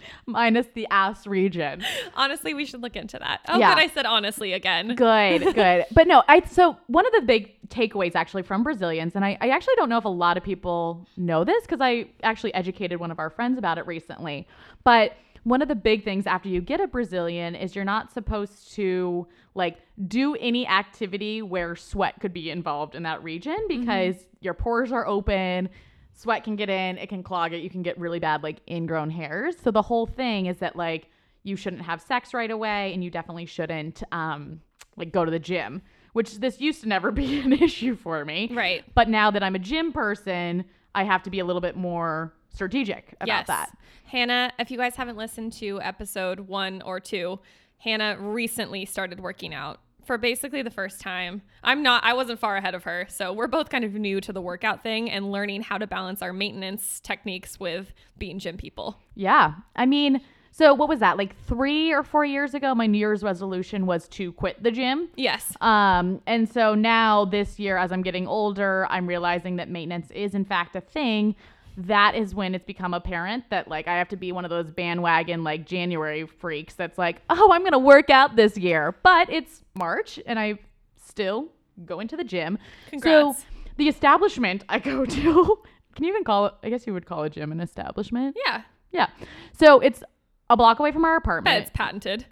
minus 0.26 0.66
the 0.74 0.86
ass 0.90 1.26
region? 1.26 1.84
honestly, 2.14 2.54
we 2.54 2.64
should 2.64 2.80
look 2.82 2.96
into 2.96 3.18
that. 3.18 3.40
Oh, 3.48 3.58
Yeah. 3.58 3.74
good. 3.74 3.82
I 3.82 3.88
said 3.88 4.06
honestly 4.06 4.52
again. 4.52 4.94
Good, 4.94 5.54
good. 5.54 5.84
But 5.92 6.06
no, 6.06 6.22
I 6.28 6.40
so 6.46 6.76
one 6.86 7.04
of 7.06 7.12
the 7.12 7.22
big 7.22 7.52
takeaways 7.68 8.14
actually 8.14 8.42
from 8.42 8.62
Brazilians, 8.62 9.16
and 9.16 9.24
I, 9.24 9.36
I 9.40 9.48
actually 9.48 9.74
don't 9.76 9.88
know 9.88 9.98
if 9.98 10.04
a 10.04 10.08
lot 10.08 10.36
of 10.36 10.44
people 10.44 11.06
know 11.16 11.44
this 11.44 11.62
because 11.62 11.80
I 11.80 12.06
actually 12.22 12.54
educated 12.54 13.00
one 13.00 13.10
of 13.10 13.18
our 13.18 13.28
friends 13.30 13.58
about 13.58 13.76
it 13.76 13.86
recently. 13.86 14.46
But 14.84 15.12
one 15.46 15.62
of 15.62 15.68
the 15.68 15.76
big 15.76 16.02
things 16.02 16.26
after 16.26 16.48
you 16.48 16.60
get 16.60 16.80
a 16.80 16.88
Brazilian 16.88 17.54
is 17.54 17.76
you're 17.76 17.84
not 17.84 18.12
supposed 18.12 18.72
to 18.72 19.28
like 19.54 19.78
do 20.08 20.34
any 20.40 20.66
activity 20.66 21.40
where 21.40 21.76
sweat 21.76 22.18
could 22.18 22.32
be 22.32 22.50
involved 22.50 22.96
in 22.96 23.04
that 23.04 23.22
region 23.22 23.56
because 23.68 24.16
your 24.40 24.54
pores 24.54 24.90
are 24.90 25.06
open 25.06 25.68
sweat 26.14 26.42
can 26.42 26.56
get 26.56 26.68
in, 26.68 26.98
it 26.98 27.08
can 27.08 27.22
clog 27.22 27.52
it, 27.52 27.58
you 27.58 27.70
can 27.70 27.82
get 27.82 27.96
really 27.96 28.18
bad 28.18 28.42
like 28.42 28.56
ingrown 28.68 29.08
hairs. 29.08 29.54
So 29.62 29.70
the 29.70 29.82
whole 29.82 30.06
thing 30.06 30.46
is 30.46 30.56
that 30.58 30.74
like 30.74 31.10
you 31.44 31.54
shouldn't 31.54 31.82
have 31.82 32.02
sex 32.02 32.34
right 32.34 32.50
away 32.50 32.92
and 32.92 33.04
you 33.04 33.10
definitely 33.10 33.46
shouldn't 33.46 34.02
um 34.10 34.60
like 34.96 35.12
go 35.12 35.24
to 35.24 35.30
the 35.30 35.38
gym 35.38 35.80
which 36.12 36.40
this 36.40 36.60
used 36.60 36.80
to 36.80 36.88
never 36.88 37.10
be 37.12 37.38
an 37.38 37.52
issue 37.52 37.94
for 37.94 38.24
me. 38.24 38.50
Right. 38.52 38.82
But 38.94 39.08
now 39.08 39.30
that 39.30 39.44
I'm 39.44 39.54
a 39.54 39.60
gym 39.60 39.92
person, 39.92 40.64
I 40.92 41.04
have 41.04 41.22
to 41.24 41.30
be 41.30 41.38
a 41.38 41.44
little 41.44 41.60
bit 41.60 41.76
more 41.76 42.32
strategic 42.56 43.12
about 43.20 43.28
yes. 43.28 43.46
that. 43.46 43.78
Hannah, 44.04 44.52
if 44.58 44.70
you 44.70 44.78
guys 44.78 44.96
haven't 44.96 45.16
listened 45.16 45.52
to 45.54 45.80
episode 45.82 46.40
one 46.40 46.82
or 46.82 46.98
two, 46.98 47.38
Hannah 47.78 48.16
recently 48.18 48.86
started 48.86 49.20
working 49.20 49.52
out 49.52 49.80
for 50.06 50.16
basically 50.16 50.62
the 50.62 50.70
first 50.70 51.00
time. 51.00 51.42
I'm 51.62 51.82
not, 51.82 52.02
I 52.04 52.14
wasn't 52.14 52.40
far 52.40 52.56
ahead 52.56 52.74
of 52.74 52.84
her. 52.84 53.06
So 53.08 53.32
we're 53.32 53.48
both 53.48 53.68
kind 53.68 53.84
of 53.84 53.92
new 53.94 54.20
to 54.22 54.32
the 54.32 54.40
workout 54.40 54.82
thing 54.82 55.10
and 55.10 55.32
learning 55.32 55.62
how 55.62 55.78
to 55.78 55.86
balance 55.86 56.22
our 56.22 56.32
maintenance 56.32 57.00
techniques 57.00 57.60
with 57.60 57.92
being 58.16 58.38
gym 58.38 58.56
people. 58.56 58.98
Yeah. 59.14 59.54
I 59.74 59.84
mean, 59.84 60.22
so 60.52 60.72
what 60.72 60.88
was 60.88 61.00
that? 61.00 61.18
Like 61.18 61.36
three 61.44 61.92
or 61.92 62.02
four 62.02 62.24
years 62.24 62.54
ago, 62.54 62.74
my 62.74 62.86
New 62.86 62.96
Year's 62.98 63.22
resolution 63.22 63.84
was 63.84 64.08
to 64.08 64.32
quit 64.32 64.62
the 64.62 64.70
gym. 64.70 65.10
Yes. 65.16 65.54
Um, 65.60 66.22
and 66.26 66.48
so 66.48 66.74
now 66.74 67.26
this 67.26 67.58
year, 67.58 67.76
as 67.76 67.92
I'm 67.92 68.02
getting 68.02 68.26
older, 68.26 68.86
I'm 68.88 69.06
realizing 69.06 69.56
that 69.56 69.68
maintenance 69.68 70.10
is 70.12 70.34
in 70.34 70.46
fact 70.46 70.74
a 70.74 70.80
thing. 70.80 71.34
That 71.78 72.14
is 72.14 72.34
when 72.34 72.54
it's 72.54 72.64
become 72.64 72.94
apparent 72.94 73.44
that 73.50 73.68
like 73.68 73.86
I 73.86 73.98
have 73.98 74.08
to 74.08 74.16
be 74.16 74.32
one 74.32 74.44
of 74.44 74.50
those 74.50 74.70
bandwagon 74.70 75.44
like 75.44 75.66
January 75.66 76.26
freaks 76.26 76.74
that's 76.74 76.96
like, 76.96 77.20
oh, 77.28 77.50
I'm 77.52 77.62
gonna 77.64 77.78
work 77.78 78.08
out 78.10 78.34
this 78.36 78.56
year. 78.56 78.94
But 79.02 79.28
it's 79.30 79.62
March 79.74 80.18
and 80.26 80.38
I 80.38 80.58
still 81.04 81.48
go 81.84 82.00
into 82.00 82.16
the 82.16 82.24
gym. 82.24 82.58
Congrats. 82.90 83.40
So 83.40 83.44
the 83.76 83.88
establishment 83.88 84.64
I 84.70 84.78
go 84.78 85.04
to, 85.04 85.58
can 85.94 86.04
you 86.04 86.10
even 86.10 86.24
call 86.24 86.46
it 86.46 86.54
I 86.62 86.70
guess 86.70 86.86
you 86.86 86.94
would 86.94 87.04
call 87.06 87.24
a 87.24 87.30
gym 87.30 87.52
an 87.52 87.60
establishment? 87.60 88.36
Yeah. 88.46 88.62
Yeah. 88.92 89.08
So 89.52 89.80
it's 89.80 90.02
a 90.48 90.56
block 90.56 90.78
away 90.78 90.92
from 90.92 91.04
our 91.04 91.18
But 91.20 91.24
apartment. 91.24 91.62
it's 91.62 91.70
patented. 91.74 92.24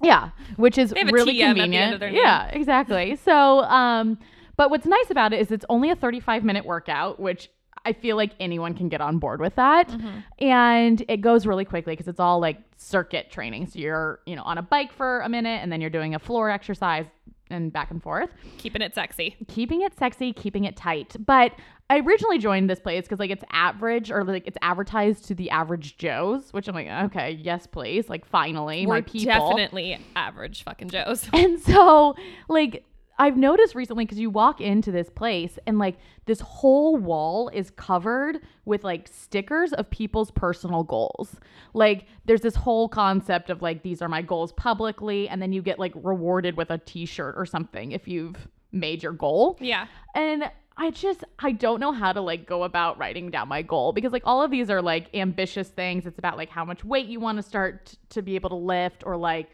Yeah, 0.00 0.30
which 0.56 0.78
is 0.78 0.92
really 0.92 1.34
TM 1.38 1.50
at 1.50 1.54
the 1.54 1.60
end 1.76 1.92
convenient. 2.00 2.14
Yeah, 2.14 2.48
exactly. 2.48 3.16
So, 3.16 3.60
um, 3.62 4.18
but 4.56 4.68
what's 4.70 4.84
nice 4.86 5.10
about 5.10 5.32
it 5.32 5.40
is 5.40 5.50
it's 5.52 5.64
only 5.68 5.90
a 5.90 5.96
35 5.96 6.42
minute 6.44 6.64
workout, 6.64 7.20
which 7.20 7.48
I 7.84 7.92
feel 7.92 8.16
like 8.16 8.32
anyone 8.40 8.74
can 8.74 8.88
get 8.88 9.00
on 9.00 9.18
board 9.18 9.40
with 9.40 9.54
that. 9.56 9.88
Mm-hmm. 9.88 10.18
And 10.44 11.04
it 11.08 11.20
goes 11.20 11.46
really 11.46 11.64
quickly 11.64 11.92
because 11.92 12.08
it's 12.08 12.20
all 12.20 12.40
like 12.40 12.58
circuit 12.76 13.30
training. 13.30 13.66
So 13.66 13.78
you're, 13.78 14.20
you 14.26 14.36
know, 14.36 14.42
on 14.42 14.58
a 14.58 14.62
bike 14.62 14.92
for 14.92 15.20
a 15.20 15.28
minute 15.28 15.60
and 15.62 15.72
then 15.72 15.80
you're 15.80 15.90
doing 15.90 16.14
a 16.14 16.18
floor 16.18 16.50
exercise 16.50 17.06
and 17.50 17.70
back 17.72 17.90
and 17.90 18.02
forth 18.02 18.30
Keeping 18.56 18.80
it 18.80 18.94
sexy. 18.94 19.36
keeping 19.46 19.82
it 19.82 19.94
sexy, 19.98 20.32
keeping 20.32 20.64
it 20.64 20.74
tight. 20.76 21.14
But 21.26 21.52
I 21.90 21.98
originally 21.98 22.38
joined 22.38 22.70
this 22.70 22.80
place 22.80 23.02
because 23.04 23.18
like 23.18 23.30
it's 23.30 23.44
average 23.52 24.10
or 24.10 24.24
like 24.24 24.46
it's 24.46 24.56
advertised 24.62 25.26
to 25.26 25.34
the 25.34 25.50
average 25.50 25.98
Joes, 25.98 26.50
which 26.52 26.66
I'm 26.68 26.74
like, 26.74 26.88
okay, 26.88 27.32
yes, 27.32 27.66
please. 27.66 28.08
Like 28.08 28.24
finally, 28.24 28.86
We're 28.86 28.94
my 28.94 29.00
people. 29.02 29.50
definitely 29.50 29.98
average 30.16 30.62
fucking 30.64 30.88
Joes. 30.88 31.28
And 31.34 31.60
so, 31.60 32.14
like, 32.48 32.84
I've 33.22 33.36
noticed 33.36 33.76
recently 33.76 34.04
because 34.04 34.18
you 34.18 34.30
walk 34.30 34.60
into 34.60 34.90
this 34.90 35.08
place 35.08 35.56
and 35.64 35.78
like 35.78 35.96
this 36.26 36.40
whole 36.40 36.96
wall 36.96 37.50
is 37.50 37.70
covered 37.70 38.40
with 38.64 38.82
like 38.82 39.06
stickers 39.06 39.72
of 39.72 39.88
people's 39.90 40.32
personal 40.32 40.82
goals. 40.82 41.36
Like, 41.72 42.06
there's 42.24 42.40
this 42.40 42.56
whole 42.56 42.88
concept 42.88 43.48
of 43.48 43.62
like, 43.62 43.84
these 43.84 44.02
are 44.02 44.08
my 44.08 44.22
goals 44.22 44.50
publicly. 44.54 45.28
And 45.28 45.40
then 45.40 45.52
you 45.52 45.62
get 45.62 45.78
like 45.78 45.92
rewarded 45.94 46.56
with 46.56 46.72
a 46.72 46.78
t 46.78 47.06
shirt 47.06 47.36
or 47.38 47.46
something 47.46 47.92
if 47.92 48.08
you've 48.08 48.48
made 48.72 49.04
your 49.04 49.12
goal. 49.12 49.56
Yeah. 49.60 49.86
And 50.16 50.50
I 50.76 50.90
just 50.90 51.22
I 51.38 51.52
don't 51.52 51.78
know 51.78 51.92
how 51.92 52.12
to 52.12 52.20
like 52.20 52.44
go 52.44 52.64
about 52.64 52.98
writing 52.98 53.30
down 53.30 53.46
my 53.46 53.62
goal 53.62 53.92
because 53.92 54.12
like 54.12 54.22
all 54.24 54.42
of 54.42 54.50
these 54.50 54.68
are 54.68 54.82
like 54.82 55.14
ambitious 55.14 55.68
things. 55.68 56.06
It's 56.06 56.18
about 56.18 56.36
like 56.36 56.48
how 56.48 56.64
much 56.64 56.84
weight 56.84 57.06
you 57.06 57.20
want 57.20 57.36
to 57.36 57.42
start 57.44 57.86
t- 57.86 57.98
to 58.08 58.22
be 58.22 58.34
able 58.34 58.50
to 58.50 58.56
lift 58.56 59.04
or 59.06 59.16
like 59.16 59.50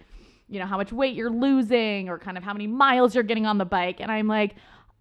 you 0.48 0.58
know 0.58 0.66
how 0.66 0.76
much 0.76 0.92
weight 0.92 1.14
you're 1.14 1.30
losing 1.30 2.08
or 2.08 2.18
kind 2.18 2.36
of 2.36 2.44
how 2.44 2.52
many 2.52 2.66
miles 2.66 3.14
you're 3.14 3.24
getting 3.24 3.46
on 3.46 3.58
the 3.58 3.64
bike 3.64 4.00
and 4.00 4.10
I'm 4.10 4.26
like 4.26 4.54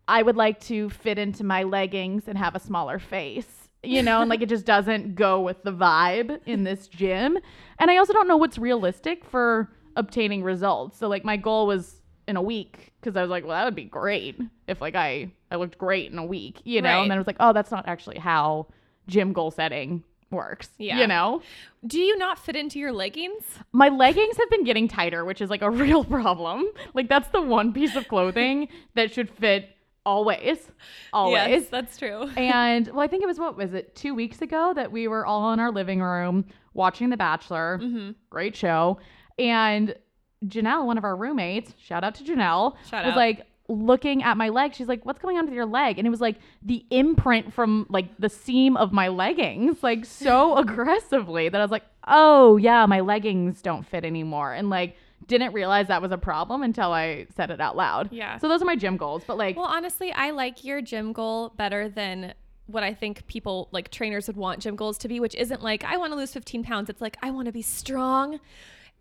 I 0.07 0.21
would 0.21 0.37
like 0.37 0.59
to 0.61 0.89
fit 0.89 1.17
into 1.17 1.43
my 1.43 1.63
leggings 1.63 2.27
and 2.27 2.37
have 2.37 2.55
a 2.55 2.59
smaller 2.59 2.99
face. 2.99 3.45
You 3.83 4.01
know, 4.01 4.21
and 4.21 4.29
like 4.29 4.41
it 4.41 4.49
just 4.49 4.65
doesn't 4.65 5.15
go 5.15 5.41
with 5.41 5.63
the 5.63 5.71
vibe 5.71 6.39
in 6.45 6.63
this 6.63 6.87
gym. 6.87 7.37
And 7.79 7.91
I 7.91 7.97
also 7.97 8.11
don't 8.11 8.27
know 8.27 8.37
what's 8.37 8.57
realistic 8.57 9.23
for 9.23 9.69
obtaining 9.95 10.43
results. 10.43 10.97
So 10.97 11.07
like 11.07 11.23
my 11.23 11.37
goal 11.37 11.67
was 11.67 12.01
in 12.27 12.35
a 12.35 12.41
week 12.41 12.91
because 12.99 13.15
I 13.15 13.21
was 13.21 13.29
like, 13.29 13.45
well, 13.45 13.55
that 13.55 13.65
would 13.65 13.75
be 13.75 13.85
great 13.85 14.39
if 14.67 14.81
like 14.81 14.95
I 14.95 15.31
I 15.51 15.55
looked 15.57 15.77
great 15.77 16.11
in 16.11 16.17
a 16.17 16.25
week, 16.25 16.61
you 16.63 16.81
know. 16.81 16.89
Right. 16.89 17.01
And 17.01 17.11
then 17.11 17.17
I 17.17 17.19
was 17.19 17.27
like, 17.27 17.37
oh, 17.39 17.53
that's 17.53 17.71
not 17.71 17.87
actually 17.87 18.17
how 18.17 18.67
gym 19.07 19.31
goal 19.31 19.51
setting 19.51 20.03
works. 20.29 20.69
Yeah. 20.77 20.99
you 20.99 21.07
know. 21.07 21.41
Do 21.85 21.99
you 21.99 22.17
not 22.17 22.39
fit 22.39 22.55
into 22.55 22.79
your 22.79 22.91
leggings? 22.91 23.43
My 23.71 23.89
leggings 23.89 24.37
have 24.37 24.49
been 24.49 24.63
getting 24.63 24.87
tighter, 24.87 25.23
which 25.25 25.41
is 25.41 25.49
like 25.49 25.61
a 25.61 25.69
real 25.85 26.03
problem. 26.03 26.65
Like 26.93 27.09
that's 27.09 27.29
the 27.29 27.41
one 27.41 27.73
piece 27.73 27.95
of 27.95 28.07
clothing 28.07 28.67
that 28.95 29.13
should 29.13 29.29
fit 29.29 29.69
always, 30.05 30.57
always. 31.13 31.33
Yes, 31.49 31.65
that's 31.69 31.97
true. 31.97 32.29
and 32.37 32.87
well, 32.87 33.01
I 33.01 33.07
think 33.07 33.23
it 33.23 33.27
was 33.27 33.39
what 33.39 33.57
was 33.57 33.73
it 33.73 33.95
two 33.95 34.13
weeks 34.15 34.41
ago 34.41 34.73
that 34.75 34.91
we 34.91 35.07
were 35.07 35.25
all 35.25 35.53
in 35.53 35.59
our 35.59 35.71
living 35.71 36.01
room 36.01 36.45
watching 36.73 37.09
The 37.09 37.17
Bachelor. 37.17 37.79
Mm-hmm. 37.81 38.11
Great 38.29 38.55
show. 38.55 38.99
And 39.39 39.95
Janelle, 40.45 40.85
one 40.85 40.97
of 40.97 41.03
our 41.03 41.15
roommates, 41.15 41.73
shout 41.79 42.03
out 42.03 42.15
to 42.15 42.23
Janelle, 42.23 42.75
Shout 42.89 43.05
was 43.05 43.13
out. 43.13 43.17
like 43.17 43.45
looking 43.67 44.23
at 44.23 44.37
my 44.37 44.49
leg. 44.49 44.73
She's 44.73 44.87
like, 44.87 45.05
"What's 45.05 45.19
going 45.19 45.37
on 45.37 45.45
with 45.45 45.53
your 45.53 45.65
leg?" 45.65 45.97
And 45.97 46.07
it 46.07 46.09
was 46.09 46.21
like 46.21 46.37
the 46.61 46.85
imprint 46.89 47.53
from 47.53 47.85
like 47.89 48.17
the 48.17 48.29
seam 48.29 48.77
of 48.77 48.91
my 48.91 49.07
leggings, 49.07 49.83
like 49.83 50.05
so 50.05 50.57
aggressively 50.63 51.49
that 51.49 51.59
I 51.59 51.63
was 51.63 51.71
like, 51.71 51.85
"Oh 52.07 52.57
yeah, 52.57 52.85
my 52.85 53.01
leggings 53.01 53.61
don't 53.61 53.85
fit 53.85 54.05
anymore." 54.05 54.53
And 54.53 54.69
like 54.69 54.95
didn't 55.25 55.53
realize 55.53 55.87
that 55.87 56.01
was 56.01 56.11
a 56.11 56.17
problem 56.17 56.63
until 56.63 56.93
I 56.93 57.27
said 57.35 57.51
it 57.51 57.59
out 57.59 57.75
loud. 57.75 58.11
Yeah. 58.11 58.37
So 58.37 58.47
those 58.47 58.61
are 58.61 58.65
my 58.65 58.75
gym 58.75 58.97
goals. 58.97 59.23
But 59.25 59.37
like, 59.37 59.57
Well, 59.57 59.65
honestly, 59.65 60.11
I 60.11 60.31
like 60.31 60.63
your 60.63 60.81
gym 60.81 61.11
goal 61.11 61.49
better 61.57 61.89
than 61.89 62.33
what 62.67 62.83
I 62.83 62.93
think 62.93 63.25
people 63.27 63.67
like 63.71 63.89
trainers 63.91 64.27
would 64.27 64.37
want 64.37 64.59
gym 64.61 64.75
goals 64.75 64.97
to 64.99 65.07
be, 65.07 65.19
which 65.19 65.35
isn't 65.35 65.61
like, 65.61 65.83
I 65.83 65.97
want 65.97 66.11
to 66.13 66.17
lose 66.17 66.33
15 66.33 66.63
pounds. 66.63 66.89
It's 66.89 67.01
like, 67.01 67.17
I 67.21 67.31
want 67.31 67.47
to 67.47 67.51
be 67.51 67.61
strong 67.61 68.39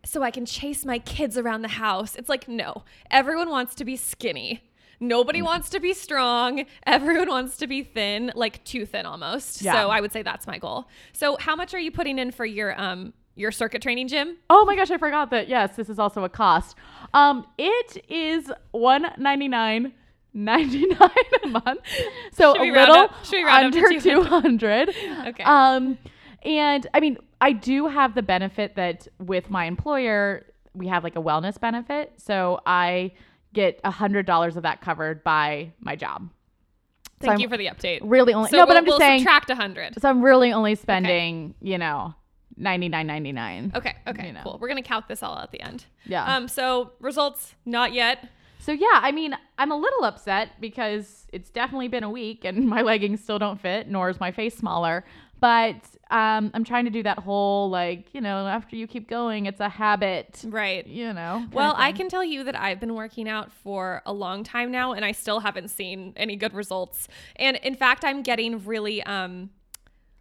so 0.07 0.23
I 0.23 0.31
can 0.31 0.47
chase 0.47 0.85
my 0.85 0.99
kids 0.99 1.37
around 1.37 1.62
the 1.62 1.69
house. 1.69 2.16
It's 2.16 2.29
like, 2.29 2.49
no, 2.49 2.85
everyone 3.11 3.49
wants 3.51 3.75
to 3.77 3.85
be 3.85 3.97
skinny. 3.97 4.62
Nobody 4.99 5.40
Mm. 5.40 5.45
wants 5.45 5.69
to 5.71 5.81
be 5.81 5.92
strong. 5.92 6.64
Everyone 6.87 7.29
wants 7.29 7.59
to 7.59 7.66
be 7.66 7.83
thin, 7.83 8.33
like 8.35 8.64
too 8.64 8.87
thin 8.87 9.05
almost. 9.05 9.61
Yeah. 9.61 9.73
So 9.75 9.90
I 9.90 10.01
would 10.01 10.12
say 10.12 10.23
that's 10.23 10.47
my 10.47 10.57
goal. 10.59 10.88
So 11.12 11.37
how 11.38 11.55
much 11.55 11.75
are 11.75 11.79
you 11.79 11.90
putting 11.90 12.19
in 12.19 12.31
for 12.31 12.47
your 12.47 12.81
um 12.81 13.12
your 13.35 13.53
circuit 13.53 13.83
training 13.83 14.09
gym? 14.09 14.38
Oh 14.49 14.64
my 14.64 14.75
gosh, 14.75 14.90
I 14.90 14.97
forgot 14.97 15.29
that. 15.31 15.49
Yes, 15.49 15.77
this 15.77 15.90
is 15.90 15.99
also 15.99 16.25
a 16.25 16.29
cost. 16.31 16.75
Um, 17.12 17.47
it 17.59 18.03
is 18.09 18.51
one 18.71 19.07
ninety 19.19 19.49
nine. 19.49 19.92
99 20.38 20.99
a 21.45 21.47
month 21.47 21.81
so 22.31 22.53
a 22.53 22.61
little 22.71 22.95
up- 22.95 23.25
should 23.25 23.37
we 23.37 23.45
round 23.45 23.66
up 23.69 23.73
to 23.73 23.79
under 23.87 24.01
200 24.01 24.88
Okay. 25.29 25.42
um 25.45 25.97
and 26.42 26.87
i 26.92 27.01
mean 27.01 27.16
i 27.40 27.53
do 27.53 27.87
have 27.87 28.14
the 28.14 28.22
benefit 28.22 28.75
that 28.77 29.07
with 29.18 29.51
my 29.51 29.64
employer 29.66 30.46
we 30.75 30.87
have 30.88 31.03
like 31.05 31.16
a 31.16 31.22
wellness 31.22 31.59
benefit 31.61 32.12
so 32.16 32.61
i 32.66 33.11
get 33.55 33.81
a 33.85 33.90
hundred 33.90 34.27
dollars 34.27 34.57
of 34.57 34.62
that 34.62 34.81
covered 34.81 35.22
by 35.25 35.72
my 35.81 35.96
job 35.96 36.29
Thank 37.18 37.33
I'm 37.35 37.40
you 37.40 37.49
for 37.49 37.57
the 37.57 37.66
update. 37.68 38.01
really 38.03 38.35
only 38.35 38.51
So 38.51 38.59
no 38.59 38.64
but 38.66 38.70
we'll, 38.70 38.77
i'm 38.79 38.85
just 38.85 38.92
we'll 38.92 38.99
saying 39.09 39.20
subtract 39.20 39.49
100. 39.49 40.01
so 40.01 40.09
i'm 40.09 40.20
really 40.22 40.53
only 40.53 40.75
spending 40.75 41.55
you 41.62 41.79
know 41.79 42.14
99.99 42.59 43.75
Okay, 43.77 43.94
okay, 44.07 44.27
you 44.29 44.33
know. 44.33 44.40
cool. 44.42 44.59
We're 44.61 44.68
gonna 44.68 44.83
count 44.83 45.09
this 45.09 45.22
all 45.22 45.38
at 45.38 45.51
the 45.53 45.61
end. 45.61 45.85
Yeah. 46.07 46.25
Um. 46.37 46.49
So 46.49 46.92
results 47.01 47.55
not 47.66 47.92
yet. 47.92 48.29
So 48.61 48.72
yeah, 48.72 48.87
I 48.94 49.12
mean, 49.12 49.37
I'm 49.59 49.70
a 49.70 49.77
little 49.77 50.05
upset 50.05 50.53
because 50.61 51.27
it's 51.33 51.51
definitely 51.51 51.88
been 51.88 52.03
a 52.03 52.09
week 52.11 52.44
and 52.46 52.66
my 52.77 52.81
leggings 52.83 53.22
still 53.22 53.38
don't 53.38 53.61
fit, 53.61 53.88
nor 53.88 54.09
is 54.09 54.18
my 54.20 54.33
face 54.33 54.57
smaller. 54.57 55.05
But 55.38 55.77
um, 56.09 56.53
I'm 56.55 56.62
trying 56.62 56.85
to 56.85 56.90
do 56.90 57.03
that 57.03 57.19
whole 57.19 57.69
like, 57.69 58.14
you 58.14 58.21
know, 58.21 58.47
after 58.47 58.77
you 58.77 58.87
keep 58.87 59.09
going, 59.09 59.47
it's 59.47 59.59
a 59.59 59.69
habit. 59.69 60.45
Right. 60.47 60.87
You 60.87 61.12
know. 61.12 61.47
Well, 61.53 61.75
I 61.77 61.90
can 61.90 62.09
tell 62.09 62.23
you 62.23 62.45
that 62.45 62.55
I've 62.55 62.79
been 62.79 62.95
working 62.95 63.29
out 63.29 63.51
for 63.51 64.03
a 64.07 64.12
long 64.12 64.45
time 64.45 64.71
now, 64.71 64.92
and 64.92 65.05
I 65.05 65.11
still 65.12 65.40
haven't 65.40 65.69
seen 65.69 66.12
any 66.16 66.37
good 66.37 66.55
results. 66.55 67.09
And 67.37 67.57
in 67.57 67.75
fact, 67.75 68.05
I'm 68.05 68.23
getting 68.23 68.64
really, 68.64 69.03
um, 69.03 69.51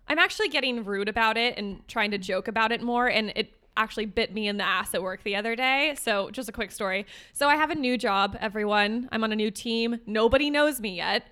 I'm 0.07 0.17
actually 0.17 0.49
getting 0.49 0.83
rude 0.83 1.07
about 1.07 1.37
it 1.37 1.55
and 1.57 1.87
trying 1.87 2.09
to 2.11 2.17
joke 2.17 2.47
about 2.47 2.71
it 2.71 2.81
more. 2.81 3.07
And 3.07 3.31
it 3.35 3.53
actually 3.77 4.07
bit 4.07 4.33
me 4.33 4.47
in 4.47 4.57
the 4.57 4.63
ass 4.63 4.95
at 4.95 5.03
work 5.03 5.23
the 5.23 5.35
other 5.35 5.55
day. 5.55 5.95
So, 6.01 6.31
just 6.31 6.49
a 6.49 6.51
quick 6.51 6.71
story. 6.71 7.05
So, 7.33 7.47
I 7.47 7.57
have 7.57 7.69
a 7.69 7.75
new 7.75 7.95
job, 7.95 8.35
everyone. 8.41 9.07
I'm 9.11 9.23
on 9.23 9.31
a 9.31 9.35
new 9.35 9.51
team. 9.51 9.99
Nobody 10.07 10.49
knows 10.49 10.81
me 10.81 10.95
yet. 10.95 11.27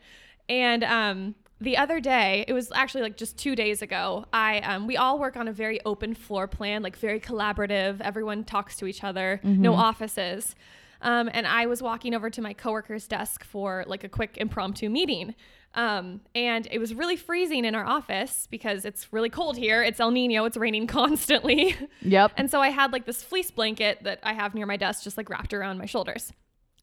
And, 0.48 0.84
um, 0.84 1.36
the 1.62 1.78
other 1.78 2.00
day, 2.00 2.46
it 2.48 2.54
was 2.54 2.72
actually 2.74 3.04
like 3.04 3.18
just 3.18 3.38
two 3.38 3.56
days 3.56 3.82
ago. 3.82 4.26
I 4.34 4.60
um, 4.60 4.88
we 4.88 4.98
all 4.98 5.20
work 5.20 5.38
on 5.38 5.48
a 5.48 5.54
very 5.54 5.80
open 5.86 6.14
floor 6.14 6.48
plan, 6.48 6.84
like 6.84 6.98
very 6.98 7.20
collaborative. 7.20 8.02
Everyone 8.02 8.44
talks 8.44 8.76
to 8.78 8.86
each 8.86 9.04
other. 9.04 9.40
No 9.44 9.74
offices. 9.74 10.56
Um, 11.02 11.30
and 11.34 11.46
I 11.46 11.66
was 11.66 11.82
walking 11.82 12.14
over 12.16 12.30
to 12.30 12.42
my 12.42 12.54
coworker's 12.54 13.08
desk 13.08 13.44
for 13.44 13.84
like 13.88 14.04
a 14.04 14.10
quick 14.10 14.38
impromptu 14.38 14.90
meeting. 14.90 15.36
Um, 15.76 16.22
and 16.36 16.68
it 16.72 16.80
was 16.80 16.94
really 16.94 17.16
freezing 17.16 17.66
in 17.66 17.76
our 17.76 17.86
office 17.86 18.48
because 18.50 18.86
it's 18.86 19.12
really 19.12 19.30
cold 19.30 19.58
here. 19.58 19.84
It's 19.84 20.00
El 20.00 20.12
Nino. 20.12 20.46
It's 20.46 20.56
raining 20.56 20.88
constantly. 21.00 21.76
Yep. 22.02 22.34
And 22.38 22.50
so 22.50 22.62
I 22.62 22.70
had 22.70 22.94
like 22.94 23.06
this 23.06 23.22
fleece 23.24 23.52
blanket 23.52 24.00
that 24.04 24.20
I 24.24 24.34
have 24.34 24.56
near 24.56 24.66
my 24.66 24.78
desk 24.78 25.04
just 25.04 25.18
like 25.18 25.30
wrapped 25.30 25.54
around 25.54 25.78
my 25.78 25.86
shoulders. 25.86 26.32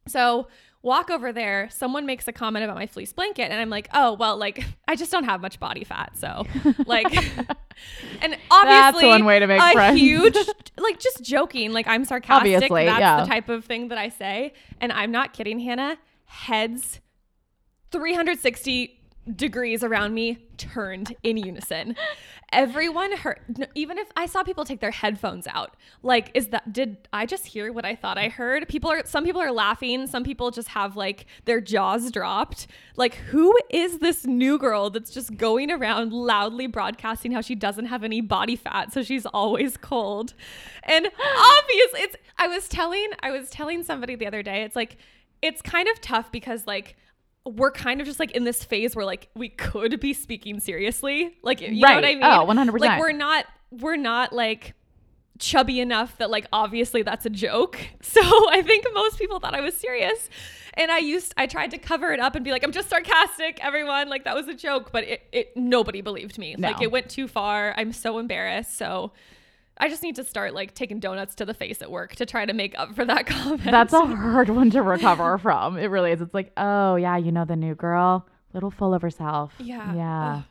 So 0.09 0.49
Walk 0.83 1.11
over 1.11 1.31
there, 1.31 1.69
someone 1.71 2.07
makes 2.07 2.27
a 2.27 2.33
comment 2.33 2.65
about 2.65 2.75
my 2.75 2.87
fleece 2.87 3.13
blanket, 3.13 3.51
and 3.51 3.61
I'm 3.61 3.69
like, 3.69 3.89
oh, 3.93 4.15
well, 4.15 4.39
like, 4.39 4.65
I 4.89 4.97
just 4.97 5.13
don't 5.13 5.25
have 5.25 5.41
much 5.43 5.61
body 5.61 5.85
fat. 5.85 6.17
So, 6.17 6.47
like, 6.87 7.07
and 8.23 8.37
obviously, 8.51 9.09
one 9.09 9.25
way 9.25 9.39
to 9.39 9.47
make 9.47 9.61
a 9.61 9.73
friends. 9.73 10.01
huge, 10.01 10.37
like, 10.79 10.99
just 10.99 11.23
joking. 11.23 11.73
Like, 11.73 11.87
I'm 11.87 12.05
sarcastic. 12.05 12.55
Obviously, 12.55 12.87
That's 12.87 13.01
yeah. 13.01 13.21
the 13.21 13.27
type 13.27 13.49
of 13.49 13.65
thing 13.67 13.89
that 13.89 13.99
I 13.99 14.09
say. 14.09 14.55
And 14.81 14.91
I'm 14.93 15.11
not 15.11 15.33
kidding, 15.35 15.59
Hannah. 15.61 15.99
Heads 16.25 17.01
360 17.91 19.01
degrees 19.37 19.85
around 19.85 20.15
me 20.15 20.39
turned 20.57 21.15
in 21.23 21.37
unison. 21.37 21.97
Everyone 22.53 23.17
heard, 23.17 23.69
even 23.77 23.97
if 23.97 24.11
I 24.17 24.27
saw 24.27 24.43
people 24.43 24.65
take 24.65 24.81
their 24.81 24.91
headphones 24.91 25.47
out, 25.47 25.77
like, 26.03 26.33
is 26.35 26.49
that, 26.49 26.73
did 26.73 26.97
I 27.13 27.25
just 27.25 27.47
hear 27.47 27.73
what 27.73 27.85
I 27.85 27.95
thought 27.95 28.19
I 28.19 28.29
heard? 28.29 28.67
People 28.69 28.91
are, 28.91 29.07
some 29.07 29.25
people 29.25 29.41
are 29.41 29.53
laughing. 29.53 30.09
Some 30.09 30.25
people 30.25 30.51
just 30.51 30.69
have 30.69 30.97
like 30.97 31.27
their 31.45 31.61
jaws 31.61 32.11
dropped. 32.11 32.67
Like, 32.97 33.15
who 33.15 33.57
is 33.71 33.99
this 33.99 34.27
new 34.27 34.59
girl 34.59 34.91
that's 34.91 35.13
just 35.13 35.37
going 35.37 35.71
around 35.71 36.13
loudly 36.13 36.67
broadcasting 36.67 37.31
how 37.31 37.41
she 37.41 37.55
doesn't 37.55 37.87
have 37.87 38.03
any 38.03 38.21
body 38.21 38.57
fat? 38.57 38.93
So 38.93 39.05
she's 39.05 39.27
always 39.27 39.77
cold. 39.77 40.35
And 40.83 41.07
obviously, 41.07 42.01
it's, 42.01 42.17
I 42.37 42.49
was 42.49 42.67
telling, 42.67 43.11
I 43.23 43.31
was 43.31 43.49
telling 43.51 43.85
somebody 43.85 44.17
the 44.17 44.27
other 44.27 44.43
day, 44.43 44.63
it's 44.63 44.75
like, 44.75 44.97
it's 45.43 45.63
kind 45.63 45.89
of 45.89 46.01
tough 46.01 46.31
because 46.33 46.67
like 46.67 46.97
we're 47.47 47.71
kind 47.71 48.01
of 48.01 48.07
just 48.07 48.21
like 48.21 48.33
in 48.33 48.45
this 48.45 48.63
phase 48.63 48.95
where 48.95 49.05
like 49.05 49.29
we 49.35 49.49
could 49.49 49.99
be 50.01 50.13
speaking 50.13 50.61
seriously. 50.61 51.37
Like 51.43 51.61
you 51.61 51.71
know 51.71 51.95
what 51.95 52.05
i 52.05 52.15
mean? 52.15 52.23
Oh, 52.23 52.47
100%. 52.47 52.79
like 52.79 53.01
we're 53.01 53.13
not 53.13 53.47
we're 53.71 53.97
not 53.97 54.33
like 54.33 54.75
chubby 55.39 55.81
enough 55.81 56.19
that 56.19 56.29
like 56.31 56.47
obviously 56.53 57.03
that's 57.03 57.25
a 57.27 57.31
joke. 57.31 57.79
So 58.03 58.21
i 58.51 58.63
think 58.63 58.87
most 58.93 59.19
people 59.19 59.41
thought 59.41 59.55
i 59.55 59.61
was 59.61 59.75
serious. 59.75 60.29
And 60.75 60.91
i 60.91 60.99
used 60.99 61.33
i 61.37 61.47
tried 61.47 61.71
to 61.71 61.79
cover 61.79 62.13
it 62.13 62.21
up 62.21 62.35
and 62.35 62.45
be 62.45 62.51
like 62.51 62.63
i'm 62.65 62.73
just 62.73 62.91
sarcastic 62.91 63.65
everyone. 63.65 64.09
Like 64.09 64.25
that 64.25 64.35
was 64.35 64.49
a 64.49 64.55
joke 64.55 64.91
but 64.93 65.05
it, 65.05 65.23
it 65.33 65.57
nobody 65.57 66.03
believed 66.03 66.37
me. 66.39 66.57
Like 66.57 66.83
it 66.83 66.91
went 66.91 67.09
too 67.09 67.27
far. 67.27 67.75
I'm 67.77 67.93
so 67.93 68.19
embarrassed. 68.19 68.77
So 68.77 69.13
I 69.81 69.89
just 69.89 70.03
need 70.03 70.15
to 70.17 70.25
start 70.25 70.55
like 70.55 70.75
taking 70.75 71.01
donuts 71.01 71.35
to 71.37 71.45
the 71.45 71.55
face 71.55 71.81
at 71.83 71.91
work 71.91 72.15
to 72.17 72.27
try 72.27 72.45
to 72.47 72.53
make 72.53 72.79
up 72.79 72.95
for 72.95 73.05
that 73.05 73.27
comment. 73.27 73.65
That's 73.65 73.93
a 73.93 74.05
hard 74.07 74.49
one 74.51 74.71
to 74.71 74.83
recover 74.83 75.39
from. 75.39 75.77
It 75.79 75.87
really 75.87 76.13
is. 76.13 76.21
It's 76.21 76.35
like, 76.35 76.53
oh 76.57 76.97
yeah, 76.97 77.17
you 77.17 77.33
know 77.33 77.45
the 77.45 77.57
new 77.57 77.75
girl, 77.75 78.29
little 78.55 78.71
full 78.71 78.95
of 78.95 79.03
herself. 79.03 79.53
Yeah. 79.59 79.95
Yeah. 79.95 80.35
Ugh. 80.37 80.43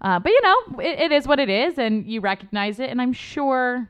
Uh, 0.00 0.18
but 0.18 0.30
you 0.32 0.40
know, 0.42 0.80
it, 0.80 0.98
it 1.00 1.12
is 1.12 1.26
what 1.26 1.38
it 1.38 1.48
is, 1.48 1.78
and 1.78 2.06
you 2.06 2.20
recognize 2.20 2.78
it, 2.80 2.90
and 2.90 3.00
I'm 3.00 3.12
sure 3.12 3.88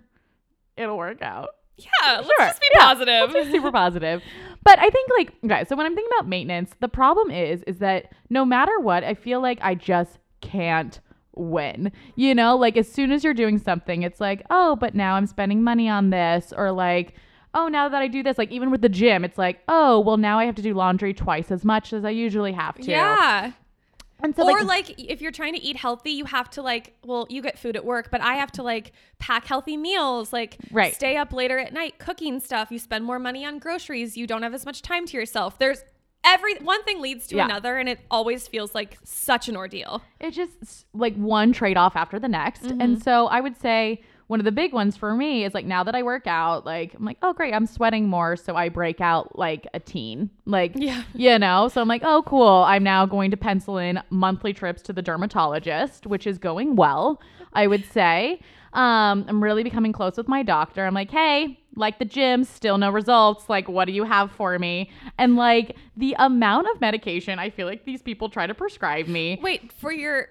it'll 0.76 0.96
work 0.98 1.22
out. 1.22 1.48
Yeah, 1.76 2.16
let's 2.16 2.26
Sure. 2.26 2.36
just 2.46 2.60
be 2.60 2.66
Yeah. 2.74 2.80
positive. 2.86 3.30
Let's 3.32 3.46
be 3.46 3.52
super 3.52 3.72
positive. 3.72 4.22
But 4.62 4.78
I 4.78 4.90
think 4.90 5.10
like 5.18 5.32
okay, 5.44 5.64
so 5.68 5.74
when 5.76 5.86
I'm 5.86 5.94
thinking 5.94 6.10
about 6.18 6.28
maintenance, 6.28 6.70
the 6.80 6.88
problem 6.88 7.30
is 7.30 7.62
is 7.64 7.78
that 7.78 8.12
no 8.30 8.44
matter 8.44 8.78
what, 8.80 9.02
I 9.04 9.14
feel 9.14 9.40
like 9.40 9.58
I 9.60 9.74
just 9.74 10.18
can't 10.40 11.00
win. 11.36 11.92
You 12.16 12.34
know, 12.34 12.56
like 12.56 12.76
as 12.76 12.90
soon 12.90 13.12
as 13.12 13.24
you're 13.24 13.34
doing 13.34 13.58
something, 13.58 14.02
it's 14.02 14.20
like, 14.20 14.42
oh, 14.50 14.76
but 14.76 14.94
now 14.94 15.14
I'm 15.14 15.26
spending 15.26 15.62
money 15.62 15.88
on 15.88 16.10
this, 16.10 16.52
or 16.56 16.72
like, 16.72 17.14
oh, 17.54 17.68
now 17.68 17.88
that 17.88 18.02
I 18.02 18.08
do 18.08 18.22
this, 18.22 18.38
like 18.38 18.50
even 18.50 18.70
with 18.70 18.82
the 18.82 18.88
gym, 18.88 19.24
it's 19.24 19.38
like, 19.38 19.62
oh, 19.68 20.00
well, 20.00 20.16
now 20.16 20.38
I 20.38 20.44
have 20.44 20.54
to 20.56 20.62
do 20.62 20.74
laundry 20.74 21.14
twice 21.14 21.50
as 21.50 21.64
much 21.64 21.92
as 21.92 22.04
I 22.04 22.10
usually 22.10 22.52
have 22.52 22.76
to. 22.76 22.90
Yeah. 22.90 23.52
And 24.20 24.34
so 24.34 24.48
or 24.48 24.62
like, 24.62 24.88
like, 24.88 25.00
if 25.00 25.20
you're 25.20 25.32
trying 25.32 25.52
to 25.52 25.60
eat 25.60 25.76
healthy, 25.76 26.12
you 26.12 26.24
have 26.24 26.48
to 26.50 26.62
like, 26.62 26.94
well, 27.04 27.26
you 27.28 27.42
get 27.42 27.58
food 27.58 27.76
at 27.76 27.84
work, 27.84 28.10
but 28.10 28.22
I 28.22 28.34
have 28.34 28.50
to 28.52 28.62
like 28.62 28.92
pack 29.18 29.44
healthy 29.44 29.76
meals, 29.76 30.32
like 30.32 30.56
Right. 30.70 30.94
stay 30.94 31.16
up 31.16 31.32
later 31.32 31.58
at 31.58 31.74
night 31.74 31.98
cooking 31.98 32.40
stuff. 32.40 32.70
You 32.70 32.78
spend 32.78 33.04
more 33.04 33.18
money 33.18 33.44
on 33.44 33.58
groceries. 33.58 34.16
You 34.16 34.26
don't 34.26 34.42
have 34.42 34.54
as 34.54 34.64
much 34.64 34.80
time 34.80 35.04
to 35.06 35.16
yourself. 35.16 35.58
There's 35.58 35.84
every 36.24 36.56
one 36.56 36.82
thing 36.84 37.00
leads 37.00 37.26
to 37.28 37.36
Yeah. 37.36 37.44
another, 37.46 37.76
and 37.76 37.88
it 37.88 38.00
always 38.10 38.48
feels 38.48 38.74
like 38.74 38.98
such 39.04 39.48
an 39.48 39.56
ordeal. 39.56 40.02
it's 40.20 40.36
just 40.36 40.86
like 40.94 41.14
one 41.16 41.52
trade 41.52 41.76
off 41.76 41.96
after 41.96 42.18
the 42.18 42.28
next. 42.28 42.62
Mm-hmm. 42.62 42.80
And 42.80 43.02
so 43.02 43.26
I 43.26 43.40
would 43.40 43.56
say 43.60 44.00
one 44.26 44.40
of 44.40 44.44
the 44.44 44.52
big 44.52 44.72
ones 44.72 44.96
for 44.96 45.14
me 45.14 45.44
is 45.44 45.52
like 45.52 45.66
now 45.66 45.84
that 45.84 45.94
I 45.94 46.02
work 46.02 46.26
out, 46.26 46.64
like 46.64 46.94
I'm 46.94 47.04
like, 47.04 47.18
oh 47.22 47.34
great, 47.34 47.52
I'm 47.52 47.66
sweating 47.66 48.08
more, 48.08 48.36
so 48.36 48.56
I 48.56 48.70
break 48.70 49.00
out 49.00 49.38
like 49.38 49.66
a 49.74 49.80
teen. 49.80 50.30
Like 50.46 50.72
Yeah. 50.74 51.02
you 51.14 51.38
know, 51.38 51.68
so 51.68 51.82
I'm 51.82 51.88
like, 51.88 52.02
oh 52.04 52.22
cool. 52.26 52.64
I'm 52.66 52.82
now 52.82 53.04
going 53.06 53.30
to 53.32 53.36
pencil 53.36 53.76
in 53.78 54.00
monthly 54.10 54.54
trips 54.54 54.80
to 54.82 54.92
the 54.94 55.02
dermatologist, 55.02 56.06
which 56.06 56.26
is 56.26 56.38
going 56.38 56.74
well, 56.76 57.20
I 57.52 57.66
would 57.66 57.84
say. 57.92 58.40
Um, 58.74 59.24
I'm 59.28 59.42
really 59.42 59.62
becoming 59.62 59.92
close 59.92 60.16
with 60.16 60.28
my 60.28 60.42
doctor. 60.42 60.84
I'm 60.84 60.94
like, 60.94 61.10
hey, 61.10 61.58
like 61.76 61.98
the 61.98 62.04
gym, 62.04 62.44
still 62.44 62.76
no 62.76 62.90
results. 62.90 63.48
Like, 63.48 63.68
what 63.68 63.86
do 63.86 63.92
you 63.92 64.04
have 64.04 64.32
for 64.32 64.58
me? 64.58 64.90
And 65.16 65.36
like 65.36 65.76
the 65.96 66.16
amount 66.18 66.66
of 66.74 66.80
medication 66.80 67.38
I 67.38 67.50
feel 67.50 67.66
like 67.66 67.84
these 67.84 68.02
people 68.02 68.28
try 68.28 68.46
to 68.46 68.54
prescribe 68.54 69.06
me. 69.06 69.38
Wait 69.42 69.72
for 69.72 69.92
your 69.92 70.28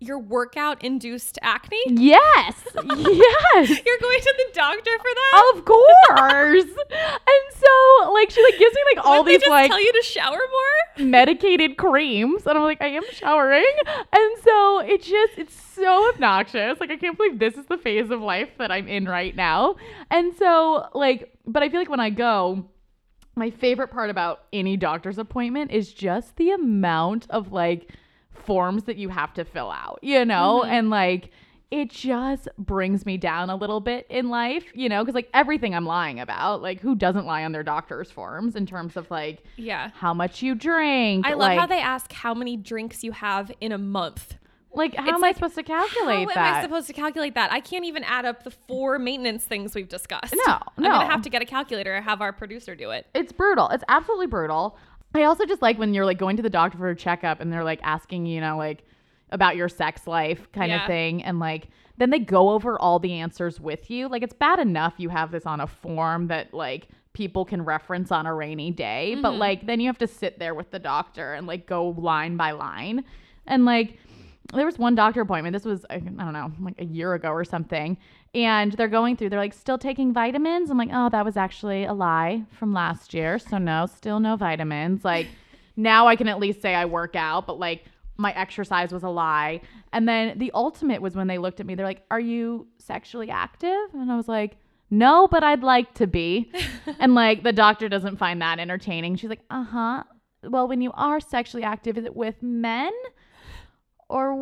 your 0.00 0.18
workout 0.18 0.82
induced 0.82 1.38
acne. 1.42 1.78
Yes. 1.86 2.62
yes. 2.74 3.68
You're 3.86 3.98
going 4.00 4.20
to 4.20 4.34
the 4.38 4.50
doctor 4.54 4.90
for 4.98 5.10
that. 5.14 5.52
Of 5.54 5.64
course. 5.66 6.64
and 6.64 7.54
so 7.54 8.12
like 8.12 8.30
she 8.30 8.42
like 8.42 8.58
gives 8.58 8.74
me 8.74 8.80
like 8.94 9.04
all 9.04 9.22
Wouldn't 9.22 9.26
these 9.28 9.40
just 9.40 9.50
like 9.50 9.70
tell 9.70 9.80
you 9.80 9.92
to 9.92 10.02
shower 10.02 10.38
more. 10.38 11.06
medicated 11.06 11.76
creams 11.76 12.46
and 12.46 12.56
I'm 12.56 12.64
like 12.64 12.80
I 12.80 12.88
am 12.88 13.02
showering. 13.12 13.72
And 13.86 14.42
so 14.42 14.80
it 14.80 15.02
just 15.02 15.34
it's 15.36 15.54
so 15.54 16.08
obnoxious. 16.08 16.80
Like 16.80 16.90
I 16.90 16.96
can't 16.96 17.16
believe 17.16 17.38
this 17.38 17.54
is 17.54 17.66
the 17.66 17.78
phase 17.78 18.10
of 18.10 18.20
life 18.20 18.48
that 18.58 18.70
I'm 18.70 18.88
in 18.88 19.04
right 19.04 19.36
now. 19.36 19.76
And 20.10 20.34
so 20.34 20.88
like 20.94 21.32
but 21.46 21.62
I 21.62 21.68
feel 21.68 21.80
like 21.80 21.90
when 21.90 22.00
I 22.00 22.10
go 22.10 22.64
my 23.36 23.50
favorite 23.50 23.88
part 23.88 24.10
about 24.10 24.44
any 24.52 24.76
doctor's 24.76 25.18
appointment 25.18 25.70
is 25.70 25.92
just 25.92 26.36
the 26.36 26.50
amount 26.50 27.26
of 27.30 27.52
like 27.52 27.90
forms 28.44 28.84
that 28.84 28.96
you 28.96 29.08
have 29.08 29.32
to 29.34 29.44
fill 29.44 29.70
out, 29.70 29.98
you 30.02 30.24
know? 30.24 30.62
Mm-hmm. 30.64 30.70
And 30.72 30.90
like 30.90 31.30
it 31.70 31.88
just 31.88 32.48
brings 32.58 33.06
me 33.06 33.16
down 33.16 33.48
a 33.48 33.54
little 33.54 33.78
bit 33.78 34.04
in 34.10 34.28
life, 34.28 34.64
you 34.74 34.88
know, 34.88 35.02
because 35.04 35.14
like 35.14 35.30
everything 35.32 35.72
I'm 35.72 35.86
lying 35.86 36.18
about, 36.18 36.62
like 36.62 36.80
who 36.80 36.96
doesn't 36.96 37.26
lie 37.26 37.44
on 37.44 37.52
their 37.52 37.62
doctor's 37.62 38.10
forms 38.10 38.56
in 38.56 38.66
terms 38.66 38.96
of 38.96 39.08
like 39.08 39.44
Yeah. 39.56 39.90
how 39.94 40.12
much 40.12 40.42
you 40.42 40.56
drink? 40.56 41.24
I 41.24 41.30
love 41.30 41.38
like, 41.38 41.58
how 41.60 41.66
they 41.66 41.80
ask 41.80 42.12
how 42.12 42.34
many 42.34 42.56
drinks 42.56 43.04
you 43.04 43.12
have 43.12 43.52
in 43.60 43.70
a 43.70 43.78
month. 43.78 44.34
like 44.72 44.96
how 44.96 45.04
It's 45.04 45.12
am 45.14 45.20
like, 45.20 45.36
I 45.36 45.38
supposed 45.38 45.54
to 45.54 45.62
calculate 45.62 46.28
How 46.30 46.34
that? 46.34 46.46
am 46.48 46.54
I 46.56 46.62
supposed 46.62 46.86
to 46.88 46.92
calculate 46.92 47.34
that? 47.36 47.52
I 47.52 47.60
can't 47.60 47.84
even 47.84 48.02
add 48.02 48.24
up 48.24 48.42
the 48.42 48.50
four 48.50 48.98
maintenance 48.98 49.44
things 49.44 49.72
we've 49.76 49.88
discussed. 49.88 50.34
No, 50.46 50.58
no. 50.76 50.88
I'm 50.88 50.92
gonna 51.00 51.06
have 51.06 51.22
to 51.22 51.30
get 51.30 51.40
a 51.40 51.44
calculator 51.44 51.96
or 51.96 52.00
have 52.00 52.20
our 52.20 52.32
producer 52.32 52.74
do 52.74 52.90
it. 52.90 53.06
it's 53.14 53.30
brutal. 53.30 53.68
It's 53.68 53.84
absolutely 53.86 54.26
brutal. 54.26 54.76
I 55.14 55.24
also 55.24 55.44
just 55.44 55.62
like 55.62 55.78
when 55.78 55.94
you're 55.94 56.04
like 56.04 56.18
going 56.18 56.36
to 56.36 56.42
the 56.42 56.50
doctor 56.50 56.78
for 56.78 56.88
a 56.88 56.96
checkup 56.96 57.40
and 57.40 57.52
they're 57.52 57.64
like 57.64 57.80
asking, 57.82 58.26
you 58.26 58.40
know, 58.40 58.56
like 58.56 58.84
about 59.30 59.56
your 59.56 59.68
sex 59.68 60.06
life 60.06 60.50
kind 60.52 60.70
Yeah. 60.70 60.82
of 60.82 60.86
thing. 60.86 61.22
And 61.22 61.38
like 61.38 61.68
then 61.98 62.10
they 62.10 62.18
go 62.18 62.50
over 62.50 62.80
all 62.80 62.98
the 62.98 63.14
answers 63.14 63.60
with 63.60 63.90
you. 63.90 64.08
Like 64.08 64.22
it's 64.22 64.32
bad 64.32 64.58
enough 64.58 64.94
you 64.98 65.08
have 65.08 65.30
this 65.30 65.46
on 65.46 65.60
a 65.60 65.66
form 65.66 66.28
that 66.28 66.54
like 66.54 66.88
people 67.12 67.44
can 67.44 67.64
reference 67.64 68.12
on 68.12 68.26
a 68.26 68.34
rainy 68.34 68.70
day, 68.70 69.16
but 69.20 69.30
mm-hmm. 69.30 69.40
like 69.40 69.66
then 69.66 69.80
you 69.80 69.88
have 69.88 69.98
to 69.98 70.06
sit 70.06 70.38
there 70.38 70.54
with 70.54 70.70
the 70.70 70.78
doctor 70.78 71.34
and 71.34 71.46
like 71.46 71.66
go 71.66 71.88
line 71.90 72.36
by 72.36 72.52
line. 72.52 73.04
And 73.46 73.64
like 73.64 73.98
there 74.52 74.66
was 74.66 74.78
one 74.78 74.94
doctor 74.94 75.20
appointment. 75.20 75.52
This 75.52 75.64
was 75.64 75.84
I 75.90 75.98
don't 75.98 76.32
know, 76.32 76.52
like 76.60 76.80
a 76.80 76.84
year 76.84 77.14
ago 77.14 77.30
or 77.30 77.44
something. 77.44 77.96
And 78.34 78.72
they're 78.72 78.88
going 78.88 79.16
through. 79.16 79.30
They're 79.30 79.38
like 79.38 79.54
still 79.54 79.78
taking 79.78 80.12
vitamins. 80.12 80.70
I'm 80.70 80.78
like, 80.78 80.90
oh, 80.92 81.08
that 81.08 81.24
was 81.24 81.36
actually 81.36 81.84
a 81.84 81.92
lie 81.92 82.44
from 82.58 82.72
last 82.72 83.12
year. 83.14 83.38
So 83.38 83.58
no, 83.58 83.86
still 83.86 84.20
no 84.20 84.36
vitamins. 84.36 85.04
Like 85.04 85.26
now 85.76 86.06
I 86.06 86.16
can 86.16 86.28
at 86.28 86.38
least 86.38 86.62
say 86.62 86.74
I 86.74 86.84
work 86.84 87.16
out, 87.16 87.46
but 87.46 87.58
like 87.58 87.84
my 88.16 88.32
exercise 88.32 88.92
was 88.92 89.02
a 89.02 89.08
lie. 89.08 89.60
And 89.92 90.08
then 90.08 90.38
the 90.38 90.52
ultimate 90.54 91.02
was 91.02 91.16
when 91.16 91.26
they 91.26 91.38
looked 91.38 91.60
at 91.60 91.66
me. 91.66 91.74
They're 91.74 91.86
like, 91.86 92.04
are 92.10 92.20
you 92.20 92.66
sexually 92.78 93.30
active? 93.30 93.94
And 93.94 94.10
I 94.10 94.16
was 94.16 94.28
like. 94.28 94.56
No, 94.92 95.28
but 95.28 95.44
I'd 95.44 95.62
like 95.62 95.94
to 95.94 96.08
be. 96.08 96.50
and 96.98 97.14
like 97.14 97.44
the 97.44 97.52
doctor 97.52 97.88
doesn't 97.88 98.16
find 98.16 98.42
that 98.42 98.58
entertaining. 98.58 99.14
She's 99.14 99.30
like, 99.30 99.44
uh 99.48 99.62
huh. 99.62 100.02
Well, 100.42 100.66
when 100.66 100.80
you 100.80 100.90
are 100.94 101.20
sexually 101.20 101.62
active, 101.62 101.96
is 101.96 102.04
it 102.04 102.16
with 102.16 102.42
men? 102.42 102.90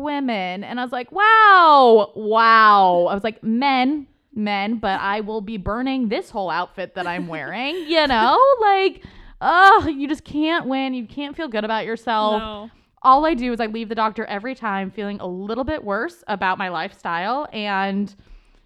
Women? 0.01 0.63
And 0.63 0.79
I 0.79 0.83
was 0.83 0.91
like, 0.91 1.11
wow, 1.11 2.11
wow. 2.15 3.07
I 3.09 3.13
was 3.13 3.23
like, 3.23 3.43
men, 3.43 4.07
men, 4.33 4.77
but 4.77 4.99
I 4.99 5.21
will 5.21 5.41
be 5.41 5.57
burning 5.57 6.09
this 6.09 6.29
whole 6.29 6.49
outfit 6.49 6.95
that 6.95 7.07
I'm 7.07 7.27
wearing, 7.27 7.75
you 7.87 8.07
know? 8.07 8.39
Like, 8.61 9.03
oh, 9.41 9.87
you 9.87 10.07
just 10.07 10.23
can't 10.23 10.67
win. 10.67 10.93
You 10.93 11.05
can't 11.05 11.35
feel 11.35 11.47
good 11.47 11.63
about 11.63 11.85
yourself. 11.85 12.41
No. 12.41 12.71
All 13.01 13.25
I 13.25 13.33
do 13.33 13.53
is 13.53 13.61
I 13.61 13.67
leave 13.67 13.87
the 13.87 13.95
doctor 13.95 14.25
every 14.25 14.55
time 14.55 14.91
feeling 14.91 15.19
a 15.21 15.27
little 15.27 15.63
bit 15.63 15.83
worse 15.83 16.23
about 16.27 16.57
my 16.57 16.67
lifestyle 16.67 17.47
and, 17.53 18.13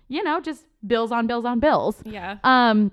you 0.08 0.24
know, 0.24 0.42
just 0.42 0.66
bills 0.86 1.12
on 1.12 1.28
bills 1.28 1.46
on 1.46 1.60
bills. 1.60 2.02
Yeah. 2.04 2.38
Um, 2.44 2.92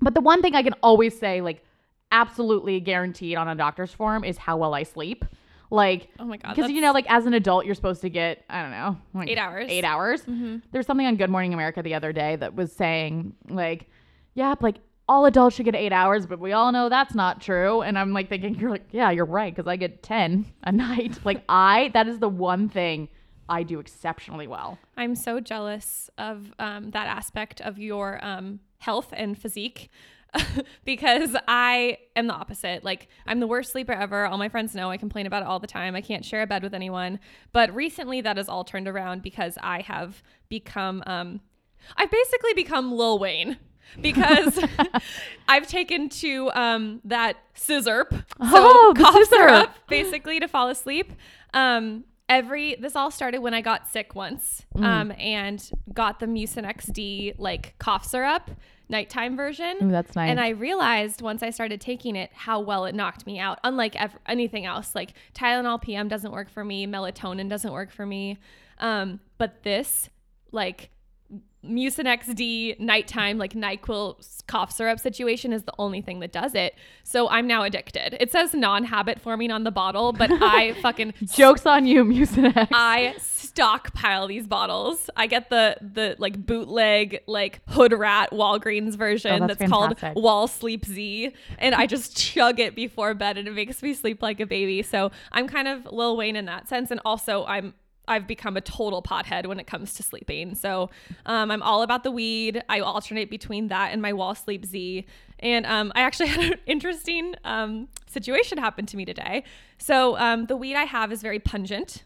but 0.00 0.14
the 0.14 0.20
one 0.20 0.42
thing 0.42 0.56
I 0.56 0.62
can 0.64 0.74
always 0.82 1.16
say, 1.16 1.40
like, 1.40 1.64
absolutely 2.10 2.80
guaranteed 2.80 3.36
on 3.36 3.48
a 3.48 3.54
doctor's 3.54 3.92
form 3.92 4.24
is 4.24 4.36
how 4.36 4.56
well 4.56 4.74
I 4.74 4.82
sleep. 4.82 5.24
Like, 5.72 6.08
Oh 6.18 6.24
my 6.26 6.36
god. 6.36 6.54
because 6.54 6.70
you 6.70 6.80
know, 6.82 6.92
like 6.92 7.06
as 7.10 7.24
an 7.26 7.32
adult, 7.34 7.64
you're 7.64 7.74
supposed 7.74 8.02
to 8.02 8.10
get 8.10 8.44
I 8.50 8.60
don't 8.62 8.70
know, 8.72 8.98
like 9.14 9.28
Eight 9.30 9.38
hours. 9.38 9.66
Eight 9.70 9.84
hours. 9.84 10.20
Mm-hmm. 10.22 10.58
There's 10.70 10.86
something 10.86 11.06
on 11.06 11.16
Good 11.16 11.30
Morning 11.30 11.54
America 11.54 11.82
the 11.82 11.94
other 11.94 12.12
day 12.12 12.36
that 12.36 12.54
was 12.54 12.72
saying 12.72 13.34
like, 13.48 13.88
yeah, 14.34 14.54
like 14.60 14.76
all 15.08 15.24
adults 15.26 15.56
should 15.56 15.64
get 15.64 15.74
eight 15.74 15.92
hours, 15.92 16.26
but 16.26 16.38
we 16.38 16.52
all 16.52 16.72
know 16.72 16.88
that's 16.88 17.14
not 17.14 17.40
true. 17.40 17.80
And 17.82 17.98
I'm 17.98 18.12
like 18.12 18.28
thinking, 18.28 18.54
you're 18.56 18.70
like, 18.70 18.86
yeah, 18.92 19.10
you're 19.10 19.24
right, 19.24 19.54
because 19.54 19.66
I 19.68 19.76
get 19.76 20.02
10 20.02 20.46
a 20.62 20.72
night. 20.72 21.18
Like, 21.24 21.42
I, 21.48 21.90
that 21.94 22.06
is 22.06 22.18
the 22.20 22.28
one 22.28 22.68
thing 22.68 23.08
I 23.48 23.62
do 23.62 23.80
exceptionally 23.80 24.46
well. 24.46 24.78
I'm 24.96 25.14
so 25.14 25.40
jealous 25.40 26.08
of 26.18 26.52
um, 26.58 26.90
that 26.92 27.08
aspect 27.08 27.60
of 27.60 27.78
your 27.78 28.24
um, 28.24 28.60
health 28.78 29.08
and 29.12 29.36
physique 29.36 29.90
because 30.84 31.36
I 31.46 31.98
am 32.16 32.26
the 32.26 32.34
opposite. 32.34 32.84
Like, 32.84 33.08
I'm 33.26 33.40
the 33.40 33.46
worst 33.46 33.72
sleeper 33.72 33.92
ever. 33.92 34.26
All 34.26 34.38
my 34.38 34.48
friends 34.48 34.74
know 34.74 34.90
I 34.90 34.96
complain 34.96 35.26
about 35.26 35.42
it 35.42 35.48
all 35.48 35.58
the 35.58 35.66
time. 35.66 35.94
I 35.94 36.00
can't 36.00 36.24
share 36.24 36.42
a 36.42 36.46
bed 36.46 36.62
with 36.62 36.74
anyone. 36.74 37.18
But 37.52 37.74
recently, 37.74 38.20
that 38.22 38.36
has 38.36 38.48
all 38.48 38.64
turned 38.64 38.88
around 38.88 39.22
because 39.22 39.58
I 39.62 39.82
have 39.82 40.22
become, 40.48 41.02
um, 41.06 41.40
I've 41.96 42.10
basically 42.10 42.54
become 42.54 42.92
Lil 42.92 43.18
Wayne. 43.18 43.58
because 44.00 44.58
I've 45.48 45.66
taken 45.66 46.08
to 46.08 46.50
um, 46.54 47.00
that 47.04 47.36
sizzurp, 47.54 48.10
so 48.10 48.24
Oh, 48.40 48.92
the 48.96 49.02
cough 49.02 49.28
syrup, 49.28 49.70
basically 49.88 50.40
to 50.40 50.48
fall 50.48 50.68
asleep. 50.68 51.12
Um, 51.52 52.04
every 52.28 52.74
this 52.76 52.96
all 52.96 53.10
started 53.10 53.38
when 53.40 53.54
I 53.54 53.60
got 53.60 53.88
sick 53.88 54.14
once, 54.14 54.64
Mm. 54.76 54.84
um, 54.84 55.12
and 55.18 55.70
got 55.92 56.20
the 56.20 56.26
Mucinex 56.26 56.92
D 56.92 57.34
like 57.38 57.74
cough 57.78 58.04
syrup 58.06 58.50
nighttime 58.88 59.36
version. 59.36 59.76
Ooh, 59.82 59.90
that's 59.90 60.14
nice. 60.14 60.28
And 60.30 60.38
I 60.40 60.50
realized 60.50 61.22
once 61.22 61.42
I 61.42 61.50
started 61.50 61.80
taking 61.80 62.14
it 62.16 62.30
how 62.34 62.60
well 62.60 62.84
it 62.84 62.94
knocked 62.94 63.26
me 63.26 63.38
out. 63.38 63.58
Unlike 63.64 63.96
ev- 64.00 64.18
anything 64.26 64.66
else, 64.66 64.94
like 64.94 65.14
Tylenol 65.34 65.80
PM 65.80 66.08
doesn't 66.08 66.30
work 66.32 66.50
for 66.50 66.62
me, 66.64 66.86
melatonin 66.86 67.48
doesn't 67.48 67.72
work 67.72 67.90
for 67.90 68.04
me, 68.04 68.38
um, 68.78 69.20
but 69.38 69.62
this 69.62 70.10
like 70.52 70.90
Mucinex 71.64 72.34
D 72.34 72.76
nighttime 72.78 73.38
like 73.38 73.54
NyQuil 73.54 74.42
cough 74.46 74.72
syrup 74.72 74.98
situation 74.98 75.52
is 75.52 75.62
the 75.62 75.72
only 75.78 76.00
thing 76.00 76.20
that 76.20 76.32
does 76.32 76.54
it. 76.54 76.74
So 77.04 77.28
I'm 77.28 77.46
now 77.46 77.62
addicted. 77.62 78.16
It 78.20 78.32
says 78.32 78.54
non-habit 78.54 79.20
forming 79.20 79.50
on 79.50 79.64
the 79.64 79.70
bottle, 79.70 80.12
but 80.12 80.30
I 80.32 80.72
fucking 80.82 81.14
Joke's 81.24 81.66
on 81.66 81.86
you, 81.86 82.04
Mucinex. 82.04 82.68
I 82.72 83.14
stockpile 83.18 84.26
these 84.28 84.46
bottles. 84.46 85.10
I 85.16 85.26
get 85.26 85.50
the 85.50 85.76
the 85.80 86.16
like 86.18 86.44
bootleg 86.44 87.20
like 87.26 87.60
hood 87.68 87.92
rat 87.92 88.30
Walgreens 88.30 88.96
version 88.96 89.42
Oh, 89.42 89.46
that's, 89.46 89.58
that's 89.58 89.70
called. 89.70 89.96
Wal-Sleep 90.16 90.84
Z, 90.84 91.32
and 91.58 91.74
I 91.74 91.86
just 91.86 92.16
chug 92.34 92.60
it 92.60 92.74
before 92.74 93.14
bed, 93.14 93.38
and 93.38 93.46
it 93.46 93.52
makes 93.52 93.82
me 93.82 93.94
sleep 93.94 94.22
like 94.22 94.40
a 94.40 94.46
baby. 94.46 94.82
So 94.82 95.10
I'm 95.30 95.46
kind 95.48 95.68
of 95.68 95.86
Lil 95.92 96.16
Wayne 96.16 96.36
in 96.36 96.46
that 96.46 96.68
sense, 96.68 96.90
and 96.90 97.00
also 97.04 97.44
I'm. 97.46 97.74
I've 98.08 98.26
become 98.26 98.56
a 98.56 98.60
total 98.60 99.02
pothead 99.02 99.46
when 99.46 99.60
it 99.60 99.66
comes 99.66 99.94
to 99.94 100.02
sleeping. 100.02 100.54
So 100.54 100.90
um, 101.26 101.50
I'm 101.50 101.62
all 101.62 101.82
about 101.82 102.02
the 102.02 102.10
weed. 102.10 102.62
I 102.68 102.80
alternate 102.80 103.30
between 103.30 103.68
that 103.68 103.92
and 103.92 104.02
my 104.02 104.12
Wal-Sleep 104.12 104.64
Z. 104.64 105.06
And 105.38 105.66
um, 105.66 105.92
I 105.94 106.00
actually 106.02 106.28
had 106.28 106.52
an 106.52 106.58
interesting 106.66 107.34
um, 107.44 107.88
situation 108.06 108.58
happen 108.58 108.86
to 108.86 108.96
me 108.96 109.04
today. 109.04 109.44
So 109.78 110.18
um, 110.18 110.46
the 110.46 110.56
weed 110.56 110.74
I 110.74 110.84
have 110.84 111.12
is 111.12 111.22
very 111.22 111.38
pungent. 111.38 112.04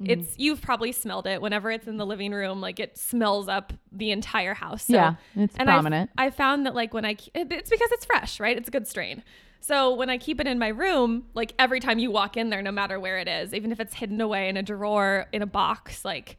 Mm-hmm. 0.00 0.10
It's 0.10 0.38
you've 0.38 0.62
probably 0.62 0.92
smelled 0.92 1.26
it 1.26 1.42
whenever 1.42 1.70
it's 1.72 1.88
in 1.88 1.96
the 1.96 2.06
living 2.06 2.32
room, 2.32 2.60
like 2.60 2.78
it 2.78 2.96
smells 2.96 3.48
up 3.48 3.72
the 3.90 4.12
entire 4.12 4.54
house. 4.54 4.84
So, 4.84 4.94
Yeah, 4.94 5.14
it's 5.34 5.56
and 5.56 5.66
prominent. 5.66 6.10
I 6.16 6.30
found 6.30 6.66
that 6.66 6.74
like 6.74 6.94
when 6.94 7.04
I 7.04 7.16
it's 7.34 7.70
because 7.70 7.90
it's 7.92 8.04
fresh, 8.04 8.38
right? 8.38 8.56
It's 8.56 8.68
a 8.68 8.70
good 8.70 8.86
strain. 8.86 9.24
So 9.60 9.94
when 9.94 10.08
I 10.08 10.18
keep 10.18 10.40
it 10.40 10.46
in 10.46 10.58
my 10.58 10.68
room, 10.68 11.24
like 11.34 11.52
every 11.58 11.80
time 11.80 11.98
you 11.98 12.10
walk 12.10 12.36
in 12.36 12.50
there, 12.50 12.62
no 12.62 12.72
matter 12.72 12.98
where 12.98 13.18
it 13.18 13.28
is, 13.28 13.52
even 13.52 13.72
if 13.72 13.80
it's 13.80 13.94
hidden 13.94 14.20
away 14.20 14.48
in 14.48 14.56
a 14.56 14.62
drawer, 14.62 15.26
in 15.32 15.42
a 15.42 15.46
box, 15.46 16.04
like 16.04 16.38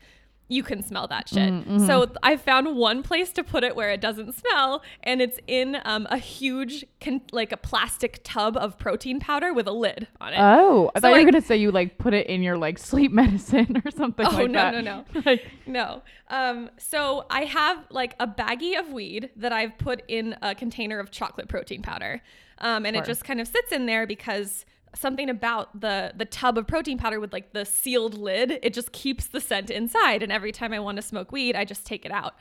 you 0.50 0.64
can 0.64 0.82
smell 0.84 1.08
that 1.08 1.30
shit. 1.30 1.54
Mm-hmm. 1.54 1.86
So 1.86 2.12
I 2.24 2.36
found 2.36 2.76
one 2.76 3.04
place 3.04 3.32
to 3.34 3.44
put 3.44 3.64
it 3.64 3.76
where 3.76 3.92
it 3.92 4.02
doesn't 4.02 4.34
smell, 4.34 4.82
and 5.04 5.22
it's 5.22 5.40
in 5.48 5.78
um, 5.86 6.08
a 6.10 6.18
huge, 6.18 6.84
con- 7.00 7.22
like 7.32 7.52
a 7.52 7.58
plastic 7.58 8.20
tub 8.24 8.58
of 8.58 8.78
protein 8.80 9.20
powder 9.20 9.54
with 9.54 9.68
a 9.68 9.72
lid 9.72 10.08
on 10.20 10.34
it. 10.34 10.38
oh, 10.40 10.90
I 10.96 11.00
So, 11.00 11.02
thought 11.02 11.20
you 11.20 11.26
were 11.26 11.32
gonna 11.32 11.42
say 11.46 11.56
you 11.56 11.72
like 11.72 11.98
put 12.00 12.14
it 12.14 12.28
in 12.28 12.42
your 12.42 12.58
like 12.58 12.78
sleep 12.90 13.12
medicine 13.12 13.82
or 13.86 13.92
something 13.92 14.26
Oh, 14.26 14.32
like 14.32 14.50
no, 14.52 14.60
that. 14.72 14.84
no, 14.84 15.06
no. 15.14 15.22
Like, 15.26 15.46
No. 15.68 16.02
Um, 16.30 16.70
so 16.78 17.26
I 17.30 17.42
have 17.46 17.86
like 17.92 18.16
a 18.20 18.28
baggie 18.28 18.78
of 18.80 18.92
weed 18.92 19.30
that 19.36 19.54
I've 19.54 19.78
put 19.78 20.02
in 20.08 20.36
a 20.42 20.54
container 20.56 21.00
of 21.00 21.12
chocolate 21.12 21.48
protein 21.48 21.82
powder. 21.84 22.22
Um, 22.58 22.86
and 22.86 22.96
Sure. 22.96 23.04
it 23.04 23.08
just 23.08 23.24
kind 23.24 23.40
of 23.40 23.48
sits 23.48 23.72
in 23.72 23.86
there 23.86 24.06
because 24.06 24.66
something 24.96 25.30
about 25.30 25.80
the 25.80 26.14
the 26.16 26.26
tub 26.26 26.58
of 26.58 26.68
protein 26.68 26.98
powder 26.98 27.20
with 27.20 27.34
like 27.34 27.54
the 27.54 27.66
sealed 27.66 28.18
lid, 28.18 28.60
it 28.64 28.74
just 28.74 28.92
keeps 28.92 29.28
the 29.28 29.42
scent 29.42 29.70
inside. 29.70 30.24
And 30.24 30.32
every 30.32 30.52
time 30.52 30.74
I 30.74 30.80
want 30.80 30.98
to 30.98 31.02
smoke 31.02 31.32
weed, 31.32 31.56
I 31.56 31.66
just 31.66 31.86
take 31.86 32.06
it 32.06 32.12
out. 32.12 32.36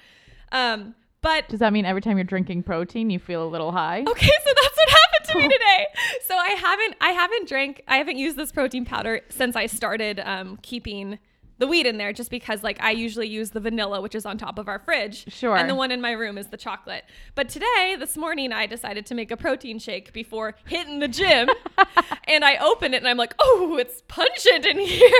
Um, 0.53 0.95
but 1.21 1.49
does 1.49 1.61
that 1.61 1.73
mean 1.73 1.85
every 1.85 2.01
time 2.01 2.17
you're 2.17 2.25
drinking 2.25 2.63
protein, 2.63 3.11
you 3.11 3.19
feel 3.19 3.45
a 3.45 3.49
little 3.49 3.73
high? 3.73 4.05
Okay, 4.07 4.27
so 4.45 4.53
that's 4.63 4.77
what 4.77 4.91
happened 4.91 5.29
to 5.29 5.39
me 5.39 5.49
today. 5.49 5.87
So 6.27 6.37
I 6.37 6.49
haven't 6.51 6.97
I 7.01 7.09
haven't 7.11 7.49
drank 7.49 7.83
I 7.89 7.97
haven't 7.97 8.19
used 8.19 8.37
this 8.37 8.53
protein 8.53 8.85
powder 8.85 9.21
since 9.29 9.57
I 9.57 9.67
started 9.67 10.21
um, 10.21 10.59
keeping 10.63 11.19
the 11.59 11.66
weed 11.66 11.87
in 11.87 11.99
there 11.99 12.12
just 12.12 12.31
because 12.31 12.62
like 12.62 12.81
I 12.83 12.92
usually 12.92 13.29
use 13.29 13.51
the 13.51 13.61
vanilla 13.61 14.01
which 14.01 14.14
is 14.14 14.25
on 14.25 14.38
top 14.38 14.59
of 14.59 14.68
our 14.68 14.79
fridge. 14.79 15.33
Sure. 15.33 15.57
And 15.57 15.68
the 15.68 15.75
one 15.75 15.90
in 15.90 16.01
my 16.01 16.12
room 16.12 16.38
is 16.38 16.49
the 16.49 16.57
chocolate. 16.57 17.05
But 17.35 17.49
today, 17.49 17.97
this 17.99 18.16
morning 18.16 18.53
I 18.53 18.66
decided 18.66 19.07
to 19.07 19.14
make 19.14 19.31
a 19.31 19.37
protein 19.37 19.79
shake 19.79 20.12
before 20.12 20.55
hitting 20.66 21.01
the 21.01 21.09
gym. 21.09 21.49
and 22.29 22.44
I 22.44 22.57
open 22.57 22.94
it 22.94 22.99
and 22.99 23.09
I'm 23.09 23.16
like, 23.16 23.35
"Oh, 23.38 23.77
it's 23.79 24.03
pungent 24.09 24.64
in 24.66 24.79
here." 24.87 25.11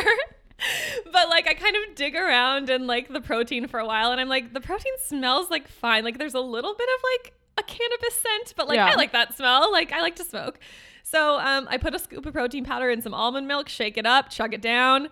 but 1.13 1.29
like 1.29 1.49
I 1.49 1.55
kind 1.55 1.77
of 1.77 1.95
dig 1.95 2.17
around 2.17 2.69
and 2.69 2.87
like 2.87 3.09
the 3.13 3.21
protein 3.21 3.69
for 3.69 3.79
a 3.79 3.87
while 3.87 4.11
and 4.11 4.21
I'm 4.21 4.29
like 4.29 4.53
the 4.55 4.61
protein 4.61 4.93
smells 5.05 5.51
like 5.51 5.69
fine. 5.69 6.05
Like 6.05 6.19
there's 6.19 6.35
a 6.35 6.41
little 6.41 6.75
bit 6.75 6.89
of 6.89 7.05
like 7.15 7.33
a 7.59 7.63
cannabis 7.63 8.15
scent, 8.15 8.55
but 8.57 8.69
like 8.69 8.77
Yeah. 8.77 8.87
I 8.87 8.95
like 8.95 9.13
that 9.13 9.37
smell. 9.37 9.71
Like 9.73 9.93
I 9.93 10.01
like 10.01 10.17
to 10.17 10.25
smoke. 10.25 10.59
So 11.03 11.39
um, 11.39 11.67
I 11.71 11.79
put 11.79 11.95
a 11.95 11.99
scoop 11.99 12.27
of 12.27 12.33
protein 12.35 12.65
powder 12.65 12.91
in 12.91 13.01
some 13.01 13.15
almond 13.15 13.49
milk, 13.49 13.69
shake 13.69 13.97
it 13.97 14.05
up, 14.05 14.29
chug 14.29 14.53
it 14.53 14.61
down, 14.61 15.09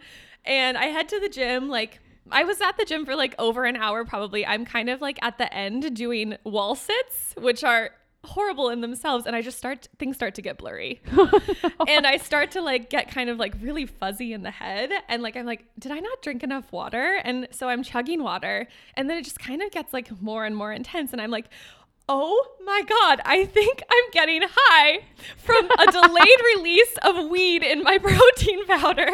and 0.47 0.77
I 0.77 0.87
head 0.87 1.09
to 1.11 1.21
the 1.21 1.29
gym. 1.29 1.69
Like 1.69 2.01
I 2.31 2.45
was 2.45 2.61
at 2.61 2.77
the 2.77 2.85
gym 2.85 3.05
for 3.05 3.15
like 3.15 3.35
over 3.39 3.65
an 3.65 3.77
hour 3.77 4.05
probably. 4.05 4.47
I'm 4.47 4.65
kind 4.65 4.91
of 4.91 5.01
like 5.01 5.19
at 5.23 5.39
the 5.39 5.53
end 5.53 5.95
doing 5.95 6.37
wall 6.45 6.75
sits, 6.75 7.35
which 7.39 7.65
are 7.65 7.91
horrible 8.25 8.71
in 8.71 8.81
themselves 8.81 9.25
and 9.25 9.37
I 9.37 9.43
just 9.43 9.57
start 9.57 9.89
things 9.99 10.17
start 10.17 10.35
to 10.35 10.43
get 10.43 10.59
blurry. 10.59 11.01
and 11.89 12.07
I 12.07 12.17
start 12.17 12.51
to 12.53 12.61
like 12.61 12.91
get 12.91 13.09
kind 13.11 13.31
of 13.31 13.39
like 13.39 13.55
really 13.61 13.87
fuzzy 13.87 14.33
in 14.33 14.43
the 14.43 14.51
head 14.51 14.91
and 15.09 15.23
like 15.23 15.37
I'm 15.37 15.47
like 15.47 15.65
did 15.79 15.93
I 15.93 16.01
not 16.01 16.23
drink 16.23 16.43
enough 16.43 16.73
water? 16.73 17.21
And 17.23 17.49
so 17.53 17.69
I'm 17.69 17.83
chugging 17.83 18.23
water 18.23 18.67
and 18.95 19.09
then 19.09 19.19
it 19.19 19.25
just 19.25 19.39
kind 19.39 19.63
of 19.63 19.71
gets 19.71 19.93
like 19.93 20.21
more 20.21 20.45
and 20.45 20.57
more 20.57 20.73
intense 20.73 21.13
and 21.13 21.23
I'm 21.23 21.31
like 21.31 21.47
Oh 22.09 22.41
my 22.65 22.83
God, 22.83 23.21
I 23.25 23.47
think 23.47 23.83
I'm 23.91 24.11
getting 24.13 24.43
high 24.45 25.01
from 25.39 25.69
a 25.69 25.91
delayed 25.91 26.41
release 26.57 26.97
of 27.03 27.29
weed 27.29 27.65
in 27.65 27.83
my 27.83 27.99
protein 28.03 28.65
powder 28.67 29.11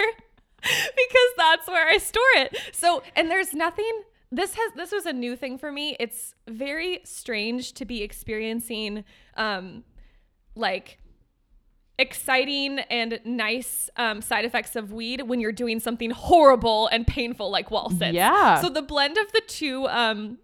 because 0.97 1.31
that's 1.37 1.67
where 1.69 1.87
I 1.89 1.99
store 1.99 2.23
it. 2.37 2.57
So, 2.73 3.03
and 3.17 3.31
there's 3.31 3.53
nothing 3.55 4.03
this 4.35 4.55
has 4.55 4.73
this 4.77 4.91
was 4.93 5.05
a 5.05 5.13
new 5.13 5.37
thing 5.37 5.59
for 5.59 5.71
me. 5.71 5.95
It's 6.01 6.35
very 6.49 7.01
strange 7.05 7.75
to 7.75 7.85
be 7.85 8.03
experiencing 8.03 9.05
um 9.37 9.85
like 10.55 10.99
exciting 11.99 12.79
and 12.91 13.21
nice 13.25 13.91
um, 13.97 14.23
side 14.23 14.45
effects 14.45 14.75
of 14.75 14.93
weed 14.93 15.23
when 15.23 15.39
you're 15.41 15.53
doing 15.53 15.79
something 15.79 16.11
horrible 16.11 16.89
and 16.89 17.07
painful 17.07 17.51
like 17.51 17.71
wall 17.71 17.91
sits. 17.91 18.15
Yeah. 18.15 18.61
So 18.61 18.69
the 18.71 18.83
blend 18.83 19.19
of 19.19 19.31
the 19.33 19.43
two 19.47 19.87
um 19.89 20.39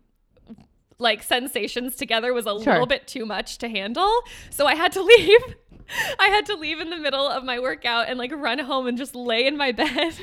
like 0.99 1.23
sensations 1.23 1.95
together 1.97 2.35
was 2.35 2.45
a 2.47 2.51
Sure. 2.63 2.73
little 2.75 2.87
bit 2.87 3.07
too 3.07 3.25
much 3.25 3.59
to 3.59 3.69
handle. 3.69 4.13
So 4.51 4.67
I 4.67 4.75
had 4.75 4.93
to 4.93 5.03
leave. 5.17 5.41
I 6.19 6.27
had 6.29 6.47
to 6.47 6.55
leave 6.57 6.81
in 6.81 6.91
the 6.91 6.97
middle 6.97 7.27
of 7.27 7.45
my 7.45 7.59
workout 7.59 8.09
and 8.09 8.19
like 8.19 8.33
run 8.33 8.59
home 8.59 8.87
and 8.87 8.97
just 8.99 9.15
lay 9.15 9.47
in 9.47 9.57
my 9.57 9.73
bed 9.83 10.15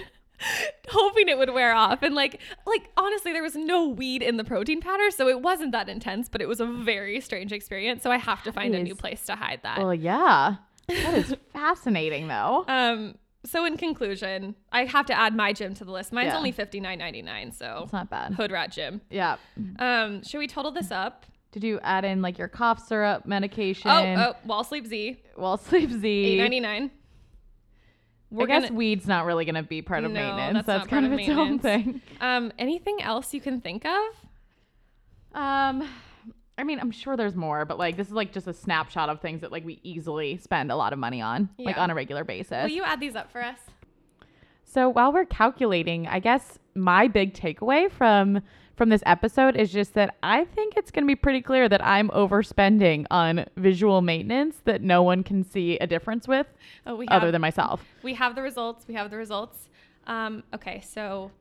hoping 0.89 1.29
it 1.29 1.37
would 1.37 1.53
wear 1.53 1.73
off. 1.73 2.03
And 2.03 2.13
like 2.13 2.41
like 2.65 2.89
honestly 2.97 3.31
there 3.33 3.41
was 3.43 3.55
no 3.55 3.87
weed 3.87 4.21
in 4.21 4.37
the 4.37 4.43
protein 4.43 4.81
powder, 4.81 5.09
so 5.11 5.27
it 5.27 5.41
wasn't 5.41 5.71
that 5.71 5.89
intense, 5.89 6.29
but 6.29 6.41
it 6.41 6.47
was 6.47 6.59
a 6.59 6.65
very 6.65 7.19
strange 7.21 7.51
experience. 7.51 8.03
So 8.03 8.11
I 8.11 8.17
have 8.17 8.43
to 8.43 8.51
find 8.51 8.75
a 8.75 8.83
new 8.83 8.95
place 8.95 9.25
to 9.25 9.35
hide 9.35 9.61
that. 9.63 9.79
Well, 9.79 9.93
yeah. 9.93 10.55
That 10.87 11.13
is 11.15 11.35
fascinating, 11.53 12.27
though. 12.27 12.65
Um 12.67 13.15
so 13.45 13.63
in 13.63 13.77
conclusion, 13.77 14.55
I 14.71 14.85
have 14.85 15.05
to 15.05 15.13
add 15.17 15.35
my 15.35 15.53
gym 15.53 15.73
to 15.75 15.85
the 15.85 15.91
list. 15.91 16.11
Mine's 16.11 16.27
Yeah. 16.27 16.37
only 16.37 16.51
fifty 16.51 16.79
nine 16.79 16.97
ninety 16.99 17.21
nine, 17.21 17.51
so 17.51 17.81
It's 17.83 17.93
not 17.93 18.09
bad. 18.09 18.33
Hood 18.33 18.51
Rat 18.51 18.71
Gym. 18.71 19.01
Yeah. 19.09 19.37
Um, 19.79 20.23
should 20.23 20.39
we 20.39 20.47
total 20.47 20.71
this 20.71 20.89
up? 20.91 21.25
Did 21.55 21.63
you 21.63 21.79
add 21.83 22.03
in 22.03 22.21
like 22.21 22.37
your 22.37 22.49
cough 22.49 22.85
syrup 22.85 23.25
medication? 23.25 23.89
Oh, 23.89 24.03
oh, 24.17 24.35
Wal-Sleep 24.45 24.85
Z, 24.85 25.21
Well, 25.37 25.55
sleep 25.55 25.89
eight 25.89 25.99
Z. 26.01 26.37
ninety 26.37 26.59
nine. 26.59 26.91
I 28.37 28.45
guess 28.45 28.69
weed's 28.69 29.07
not 29.07 29.23
really 29.25 29.45
going 29.45 29.55
to 29.55 29.63
be 29.63 29.81
part 29.81 30.03
of 30.03 30.11
No, 30.11 30.19
maintenance. 30.19 30.65
that's 30.65 30.79
That's, 30.79 30.87
kind 30.89 31.05
of 31.05 31.13
of 31.13 31.19
its 31.19 31.29
own 31.29 31.59
thing. 31.59 32.01
Um, 32.19 32.51
anything 32.59 33.01
else 33.01 33.33
you 33.33 33.39
can 33.39 33.61
think 33.61 33.85
of? 33.85 34.03
Um, 35.33 35.87
I 36.57 36.65
mean, 36.65 36.77
I'm 36.81 36.91
sure 36.91 37.15
there's 37.15 37.35
more, 37.37 37.63
but 37.63 37.77
like 37.77 37.95
this 37.95 38.07
is 38.07 38.13
like 38.13 38.33
just 38.33 38.47
a 38.47 38.53
snapshot 38.53 39.07
of 39.07 39.21
things 39.21 39.39
that 39.39 39.53
like 39.53 39.63
we 39.63 39.79
easily 39.81 40.35
spend 40.35 40.73
a 40.73 40.75
lot 40.75 40.91
of 40.91 40.99
money 40.99 41.21
on, 41.21 41.47
like 41.57 41.77
on 41.77 41.89
a 41.89 41.95
regular 41.95 42.25
basis. 42.25 42.63
Will 42.63 42.69
you 42.75 42.83
add 42.83 42.99
these 42.99 43.15
up 43.15 43.31
for 43.31 43.41
us? 43.41 43.59
So 44.65 44.89
while 44.89 45.13
we're 45.13 45.23
calculating, 45.23 46.05
I 46.05 46.19
guess 46.19 46.59
my 46.73 47.07
big 47.07 47.33
takeaway 47.33 47.89
from 47.89 48.41
from 48.75 48.89
this 48.89 49.01
episode 49.05 49.55
is 49.55 49.71
just 49.71 49.93
that 49.93 50.15
I 50.21 50.43
think 50.45 50.75
it's 50.75 50.91
going 50.91 51.03
to 51.03 51.07
be 51.07 51.15
pretty 51.15 51.41
clear 51.41 51.69
that 51.69 51.83
I'm 51.85 52.09
overspending 52.09 53.05
on 53.09 53.45
visual 53.55 54.01
maintenance 54.01 54.57
that 54.65 54.81
no 54.81 55.01
one 55.01 55.23
can 55.23 55.43
see 55.43 55.77
a 55.77 55.87
difference 55.87 56.27
with 56.27 56.47
Oh, 56.85 56.95
we 56.95 57.07
other 57.07 57.31
than 57.31 57.41
myself. 57.41 57.83
We 58.03 58.13
have 58.15 58.35
the 58.35 58.41
results. 58.41 58.85
We 58.87 58.93
have 58.95 59.09
the 59.09 59.17
results. 59.17 59.69
Um, 60.07 60.43
okay, 60.53 60.81
so 60.85 61.31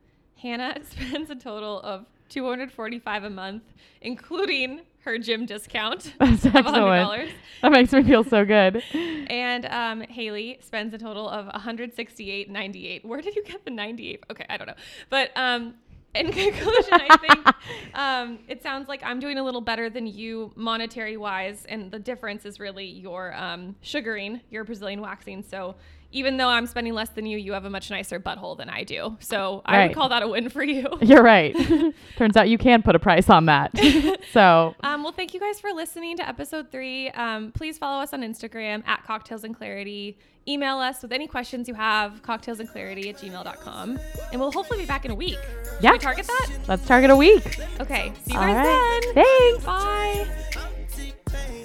Hannah 0.41 0.79
spends 0.91 1.31
a 1.31 1.35
total 1.35 1.81
of 1.81 2.07
245 2.31 3.25
a 3.25 3.31
month, 3.31 3.63
including 4.01 4.81
her 5.01 5.19
gym 5.19 5.45
discount 5.45 6.15
That's 6.19 6.47
of 6.47 6.57
excellent. 6.57 7.09
$100. 7.11 7.29
That 7.63 7.73
makes 7.73 7.93
me 7.93 8.03
feel 8.03 8.25
so 8.25 8.45
good. 8.45 8.83
And 8.95 9.67
um, 9.67 10.01
Haley 10.01 10.59
spends 10.63 10.95
a 10.95 10.99
total 10.99 11.29
of 11.29 11.47
168.98. 11.47 13.05
Where 13.05 13.21
did 13.21 13.37
you 13.37 13.45
get 13.45 13.65
the 13.65 13.71
98? 13.71 14.25
Okay, 14.31 14.47
I 14.49 14.57
don't 14.57 14.67
know. 14.67 14.75
But 15.11 15.31
um, 15.37 15.75
in 16.15 16.27
conclusion, 16.33 16.93
I 16.93 17.17
think 17.17 17.47
um, 17.95 18.39
it 18.49 18.63
sounds 18.63 18.89
like 18.89 19.03
I'm 19.05 19.21
doing 19.21 19.39
a 19.39 19.43
little 19.43 19.61
better 19.61 19.91
than 19.91 20.07
you 20.07 20.53
monetary 20.57 21.17
wise, 21.17 21.65
and 21.69 21.91
the 21.91 21.99
difference 21.99 22.45
is 22.45 22.61
really 22.61 22.87
your 22.87 23.35
um, 23.35 23.75
sugaring, 23.83 24.41
your 24.51 24.65
Brazilian 24.65 25.01
waxing. 25.01 25.43
So 25.43 25.75
even 26.15 26.39
though 26.39 26.49
I'm 26.49 26.67
spending 26.67 26.95
less 26.95 27.11
than 27.11 27.27
you, 27.27 27.37
you 27.37 27.53
have 27.53 27.67
a 27.67 27.71
much 27.71 27.91
nicer 27.91 28.19
butthole 28.19 28.57
than 28.57 28.71
I 28.71 28.85
do. 28.85 29.17
So 29.21 29.61
I 29.67 29.87
would 29.87 29.95
call 29.95 30.09
that 30.09 30.23
a 30.23 30.29
win 30.29 30.49
for 30.49 30.63
you. 30.65 30.87
You're 31.03 31.23
right. 31.23 31.55
Turns 32.17 32.37
out 32.37 32.49
you 32.49 32.57
can 32.57 32.83
put 32.83 32.95
a 32.95 32.99
price 32.99 33.29
on 33.29 33.47
that. 33.47 33.73
so 34.33 34.75
Um, 34.83 35.03
well, 35.03 35.13
thank 35.13 35.35
you 35.35 35.41
guys 35.41 35.61
for 35.61 35.73
listening 35.73 36.17
to 36.19 36.27
episode 36.29 36.71
three. 36.71 37.11
Um, 37.11 37.53
please 37.53 37.77
follow 37.77 38.03
us 38.03 38.13
on 38.15 38.23
Instagram 38.23 38.87
at 38.87 39.05
Cocktails 39.05 39.45
and 39.45 39.55
Clarity. 39.55 40.17
Email 40.47 40.77
us 40.79 41.03
with 41.03 41.13
any 41.13 41.27
questions 41.27 41.69
you 41.69 41.75
have, 41.75 42.23
cocktails 42.23 42.61
and 42.61 42.69
clarity 42.69 43.09
at 43.11 43.17
gmail.com. 43.17 43.99
And 44.31 44.41
we'll 44.41 44.53
hopefully 44.53 44.81
be 44.81 44.87
back 44.87 45.05
in 45.05 45.11
a 45.11 45.15
week. 45.15 45.39
Should 45.65 45.83
Yeah. 45.83 45.93
we 45.93 45.99
target 45.99 46.27
that? 46.27 46.51
let's 46.69 46.87
target 46.87 47.11
a 47.11 47.17
week. 47.17 47.59
Okay. 47.81 48.13
See 48.27 48.33
you 48.35 48.39
All 48.39 48.47
guys 48.47 48.67
right. 48.67 49.01
then. 49.15 49.25
Thanks. 49.25 49.65
Bye. 49.65 51.64